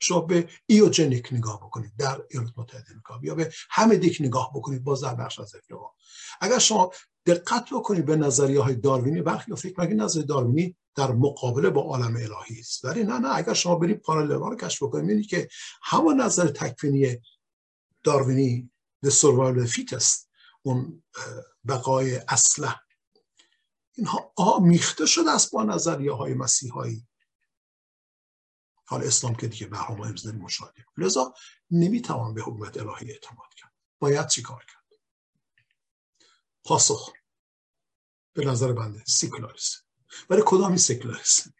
[0.00, 3.20] شما به ایوجنیک نگاه بکنید در ایالات متحده امریکا.
[3.22, 5.86] یا به همه دیک نگاه بکنید باز در بخش از افریقا
[6.40, 6.90] اگر شما
[7.26, 12.16] دقت بکنید به نظریه های داروینی برخی فکر مگه نظریه داروینی در مقابله با عالم
[12.16, 12.84] الهی است.
[12.84, 13.36] ولی نه نه.
[13.36, 15.48] اگر شما برید پارالل رو کشف بکنید می‌بینید که
[15.82, 17.16] همون نظر تکوینی
[18.04, 18.70] داروینی
[19.06, 20.28] the survival fittest
[20.62, 21.02] اون
[21.68, 22.74] بقای اصله
[23.94, 27.07] اینها آمیخته شده است با نظریه های مسیحایی.
[28.88, 31.34] حال اسلام که دیگه به همه امروز مشاهده لذا
[31.70, 33.72] نمی‌توان به حکومت الهی اعتماد کرد.
[33.98, 35.00] باید چی کار کرد؟
[36.64, 37.12] پاسخ.
[38.32, 39.78] به نظر بنده سیکولاریسم.
[40.28, 41.54] برای کدامی سیکولاریسم؟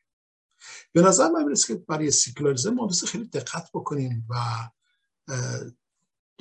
[0.92, 4.34] به نظر من می‌رسه که برای سیکولاریسم ما خیلی دقت بکنیم و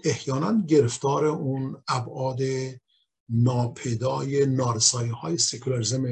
[0.03, 2.39] احیانا گرفتار اون ابعاد
[3.29, 6.03] ناپیدای نارسایی های سکولاریزم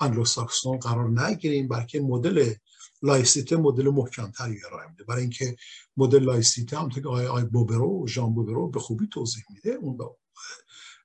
[0.00, 2.54] انگلوساکسون قرار نگیریم بلکه مدل
[3.02, 5.04] laïcité مدل محکمتری ارائه میده.
[5.04, 5.56] برای اینکه
[5.96, 9.70] مدل laïcité هم که آقای آی بوبرو ژان بوبرو به خوبی توضیح میده.
[9.70, 10.04] اون به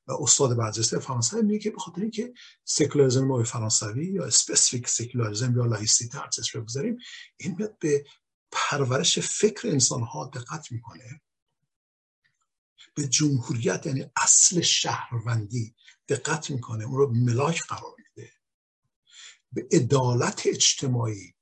[0.07, 2.33] استاد برجسته فرانسوی میگه که به خاطر اینکه
[2.63, 6.19] سکولاریسم نوع فرانسوی یا specific سکولاریسم یا laïcité
[6.53, 6.97] رو بگذاریم
[7.37, 8.05] این میاد به
[8.51, 11.21] پرورش فکر انسان ها دقت می‌کنه.
[12.95, 15.75] به جمهوریت یعنی اصل شهروندی
[16.07, 16.85] دقت می‌کنه.
[16.85, 18.31] اون رو ملاک قرار میده.
[19.51, 21.32] به عدالت اجتماعی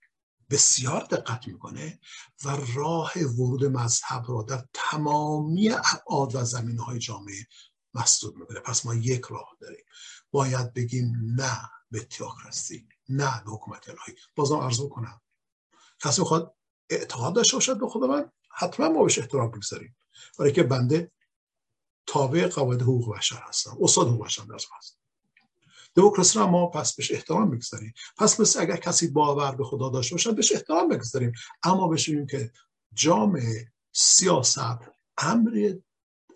[0.51, 1.99] بسیار دقت می‌کنه
[2.45, 7.47] و راه ورود مذهب را در تمامی ابعاد و زمینه های جامعه
[7.93, 8.59] مسدود می‌کنه.
[8.59, 9.85] پس ما یک راه داریم.
[10.31, 14.15] باید بگیم نه به تیاکراسی نه به حکومت الهی.
[14.35, 15.21] بازم ارزو کنم
[16.03, 16.55] کسی می‌خواد
[16.89, 19.95] اعتقاد داشته باشد به خود من حتما ما بهش احترام بگذاریم
[20.39, 21.11] برای که بنده
[22.05, 23.77] تابع قواعد حقوق بشر هستم.
[23.81, 25.00] استاد حقوق بشر در هست
[25.95, 30.15] دموکراسی رو ما پس بهش احترام بگذاریم پس مثل اگر کسی باور به خدا داشته
[30.15, 31.31] باشه بهش احترام بگذاریم
[31.63, 32.51] اما بشیم که
[32.93, 34.79] جامعه سیاست
[35.17, 35.73] امر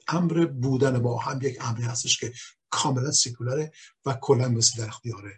[0.07, 2.33] امر بودن با هم یک امری هستش که
[2.69, 3.71] کاملا سیکولاره
[4.05, 5.31] و کلا مثل در اختیار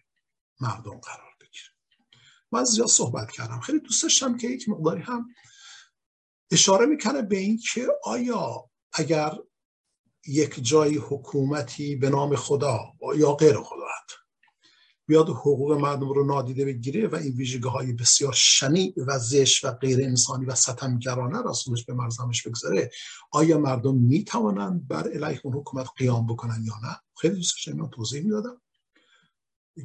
[0.60, 1.66] مردم قرار بگیره.
[2.52, 3.60] من زیاد صحبت کردم.
[3.60, 5.28] خیلی دوست داشتم که یک مقداری هم
[6.52, 9.32] اشاره می‌کنه به این که آیا اگر
[10.28, 12.80] یک جای حکومتی به نام خدا
[13.16, 13.87] یا غیر خدا
[15.08, 19.72] بیاد حقوق مردم رو نادیده بگیره و این ویژگی های بسیار شنی و زش و
[19.72, 22.92] غیر انسانی و ستمگرانه رسولش به مرزمش بگذاره.
[23.32, 27.88] آیا مردم می توانند بر علیه اون حکومت قیام بکنن یا نه؟ خیلی دوست داشتم
[27.88, 28.62] توضیح می‌دادم.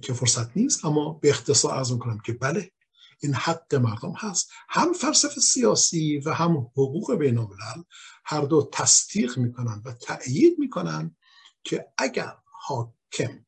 [0.03, 2.71] که فرصت نیست اما به اختصار ارز کنم که بله
[3.23, 4.51] این حق مردم هست.
[4.69, 7.83] هم فلسفه سیاسی و هم حقوق بین الملل
[8.25, 11.17] هر دو تصدیق می‌کنن و تأیید می‌کنن
[11.65, 13.45] که اگر حاکم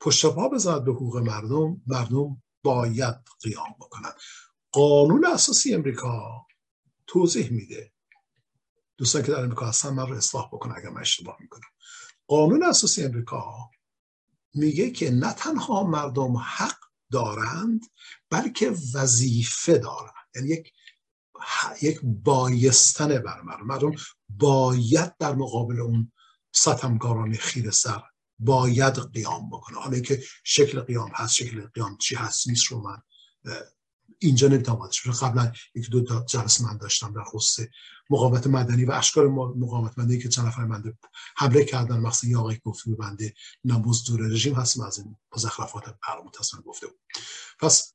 [0.00, 4.12] پشت پا بزد به حقوق مردم مردم باید قیام بکنن.
[4.72, 6.46] قانون اساسی امریکا
[7.06, 7.92] توضیح میده.
[8.96, 11.68] دوستان که در امریکا هستن من رو اصلاح بکنن اگر من اشتباه می‌کنم.
[12.26, 13.70] قانون اساسی امریکا
[14.54, 16.78] میگه که نه تنها مردم حق
[17.12, 17.80] دارند
[18.30, 20.14] بلکه وظیفه دارند.
[20.34, 20.72] یعنی یک
[21.82, 23.66] یک بایستن بر مردم.
[23.66, 23.92] مردم
[24.28, 26.12] باید در مقابل اون
[26.52, 28.02] ستمکاران خیر سر
[28.38, 29.78] باید قیام بکنه.
[29.78, 33.02] حالا اینکه شکل قیام هست شکل قیام چی هست نیست رو من
[34.18, 34.88] اینجا نمی‌تونم
[35.22, 37.66] قبلا یک دو تا جلسه من داشتم در خصوص
[38.10, 40.98] مقاومت مدنی و اشکال مقاومت مدنی که چند نفر بنده
[41.36, 41.96] حمله کردن.
[41.96, 43.34] مخصوصا یه آقای گفت بنده
[43.64, 46.30] نموز دور رژیم هستیم از این مزخرفات برام
[46.64, 46.98] گفته بود
[47.60, 47.94] پس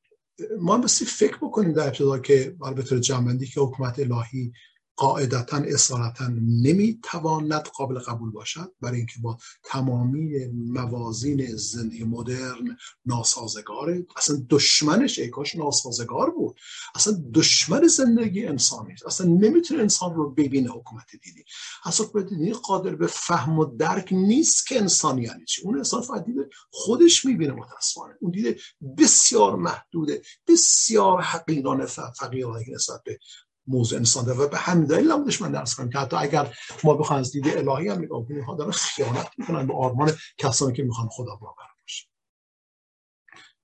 [0.60, 4.52] ما بسی فکر بکنیم در ابتدا که به طور جنبندی که حکومت الهی
[4.96, 6.26] قاعدتا اصالتا
[6.62, 12.76] نمی‌تواند قابل قبول باشد برای اینکه با تمامی موازین زندگی مدرن
[13.06, 16.60] ناسازگاره اصلا دشمنش ایکاش ناسازگار بود.
[16.94, 19.06] اصلا دشمن زندگی انسانی است.
[19.06, 21.44] اصلا نمی‌تونه انسان رو ببینه حکومت دینی
[21.84, 25.62] اصلا حکومت دینی قادر به فهم و درک نیست که انسانی یعنی چی.
[25.62, 28.14] اون انسان فقط دیده خودش می‌بینه متاسفانه.
[28.20, 28.56] اون دیده
[28.98, 33.18] بسیار محدوده بسیار حقیرانه فقیرانه نسبت به
[33.66, 36.94] موضوع انسان داره و به همین دلیل هم من درس کنم که حتی اگر ما
[36.94, 41.08] بخوایم از دید الهی هم نگاه کنیم دارن خیانت می‌کنن به آرمان کسانی که می‌خوان
[41.08, 42.06] خدا باور باشه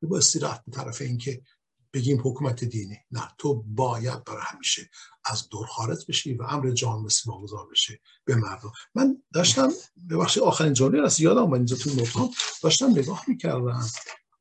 [0.02, 1.42] با استراحت به طرف اینکه
[1.92, 2.98] بگیم حکومت دینی.
[3.10, 4.90] نه تو باید برای همیشه
[5.24, 8.72] از دور خارج بشی و امر جان مثل واگذار بشه به مردم.
[8.94, 12.30] من داشتم به بخش آخرین جمله از یادم من اینجا تو نوتام.
[12.62, 13.86] داشتم نگاه می‌کردم.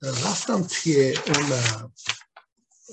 [0.02, 1.46] رفتم توی اون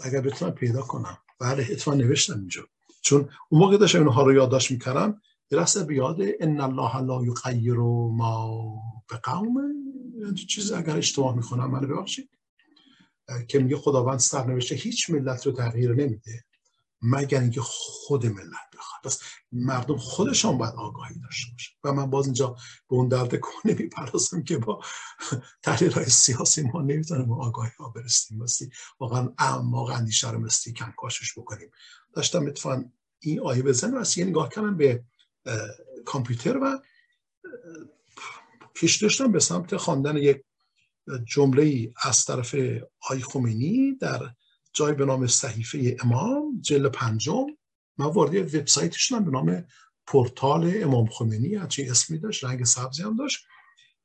[0.04, 1.18] اگر بتونم پیدا کنم.
[1.40, 2.62] بله اتفاق نوشتم اینجا.
[3.02, 8.74] چون اون موقع داشتم اینها رو یادداشت می‌کردم درسته بیاد ان الله لا یغیر ما
[9.10, 9.54] به قوم
[10.48, 12.30] چیزی اگر اشتباه می‌کنم من ببخشید
[13.48, 16.44] که میگه خداوند سرنوشته هیچ ملت رو تغییر نمیده.
[17.06, 19.02] مگر اینکه خود ملت بخواد.
[19.04, 19.20] پس
[19.52, 22.48] مردم خودشان باید آگاهی داشته باشه و من باز اینجا
[22.88, 24.80] به اون درد کنه می‌پردازم که با
[25.62, 28.70] تحلیل های سیاسی ما نمی‌تونیم آگاهی ها برستیم مستی
[29.00, 31.70] واقعا اعماق اندیشه رو مستی کنکاشش بکنیم.
[32.12, 32.84] داشتم اتفاقا
[33.18, 35.04] این آیه بزن و یه نگاه کردم به
[36.04, 36.82] کامپیوتر و
[38.74, 40.42] کش داشتم به سمت خواندن یک
[41.24, 42.54] جمله از طرف
[43.10, 44.30] آی خمینی در
[44.76, 47.46] جای به نام صحیفه امام جل پنجم.
[47.98, 49.64] من وارد وبسایت شدم به نام
[50.06, 51.54] پورتال امام خمینی.
[51.54, 53.44] هرچی اسمی داشت رنگ سبزی هم داشت.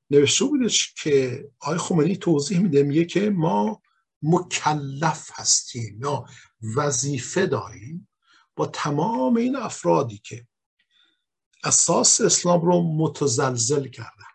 [0.09, 3.81] نوشته بودش که آی خمینی توضیح میده میگه که ما
[4.21, 6.25] مکلف هستیم یا
[6.75, 8.09] وظیفه داریم
[8.55, 10.47] با تمام این افرادی که
[11.63, 14.31] اساس اسلام رو متزلزل کردن.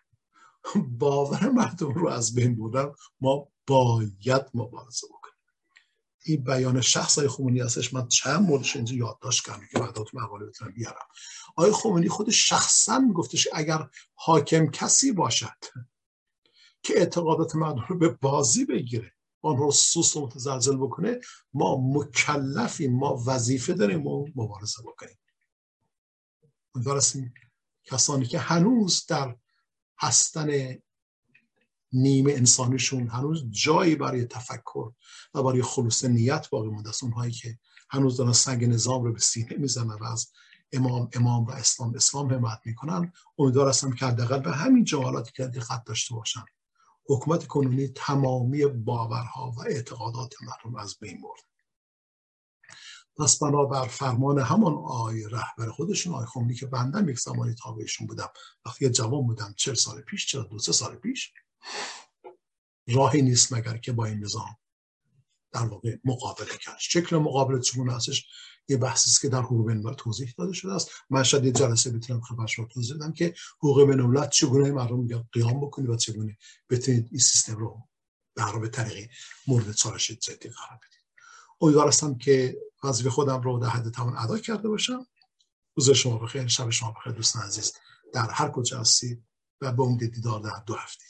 [0.89, 2.91] باور مردم رو از بین بردن.
[3.21, 5.07] ما باید مبارزه
[6.25, 7.93] این بیان شخص های خمینی هستش.
[7.93, 11.07] من چند موردش اینجا یادداشت کردم که بعدا تو مقاله بتونم بیارم.
[11.55, 15.57] آقای خمینی خود شخصا گفتش اگر حاکم کسی باشد
[16.83, 21.19] که اعتقادات مردم رو به بازی بگیره آن رو سوس و متزلزل بکنه
[21.53, 25.17] ما مکلفیم ما وظیفه داریم و مبارزه بکنیم.
[26.75, 27.33] امیدوارستیم
[27.83, 29.35] کسانی که هنوز در
[29.99, 30.77] هستن
[31.93, 34.91] نیمه انسانیشون هنوز جایی برای تفکر
[35.33, 37.03] و برای خلوص نیت باقی مونده است.
[37.03, 37.59] اونهایی که
[37.89, 40.31] هنوز دارن سنگ نظام رو به سینه می‌زنن و از
[40.71, 45.43] امام امام و اسلام اسلام حمایت می‌کنن امیدوار هستم که حداقل به همین جوالاتی که
[45.45, 46.45] دقت داشته باشن
[47.09, 51.41] حکومت کنونی تمامی باورها و اعتقادات مردم از بین برد.
[53.17, 58.29] پس بنابر فرمان همان آی رهبر خودشون آی خمینی که بندم یک زمانی تابعشون بودم
[58.65, 61.33] وقتی جوان بودم چل سال پیش چرا دو سه سال پیش
[62.87, 64.57] راهی نیست مگر که با این نظام
[65.51, 66.77] در واقع مقابله کرد.
[66.79, 68.27] شکل مقابله چگونه هستش
[68.69, 70.89] یه بحثی است که در حقوق بین توضیح داده شده است.
[71.09, 75.61] من شاید یه جلسه بتونم خبرش رو توضیح بدم که حقوق بین چگونه مردم قیام
[75.61, 76.37] بکنید و چگونه
[76.69, 77.87] بتونید این سیستم رو
[78.35, 79.09] در به طریقی
[79.47, 81.01] مورد چالش جدی قرار بدید.
[81.61, 85.07] امیدوار هستم که وظیفه خودم رو در حد توان ادا کرده باشم.
[85.75, 87.73] روز شما بخیر شب شما بخیر دوستان عزیز.
[88.13, 89.23] در هر کجا هستید
[89.61, 91.05] و به امید دیدار در دو هفته.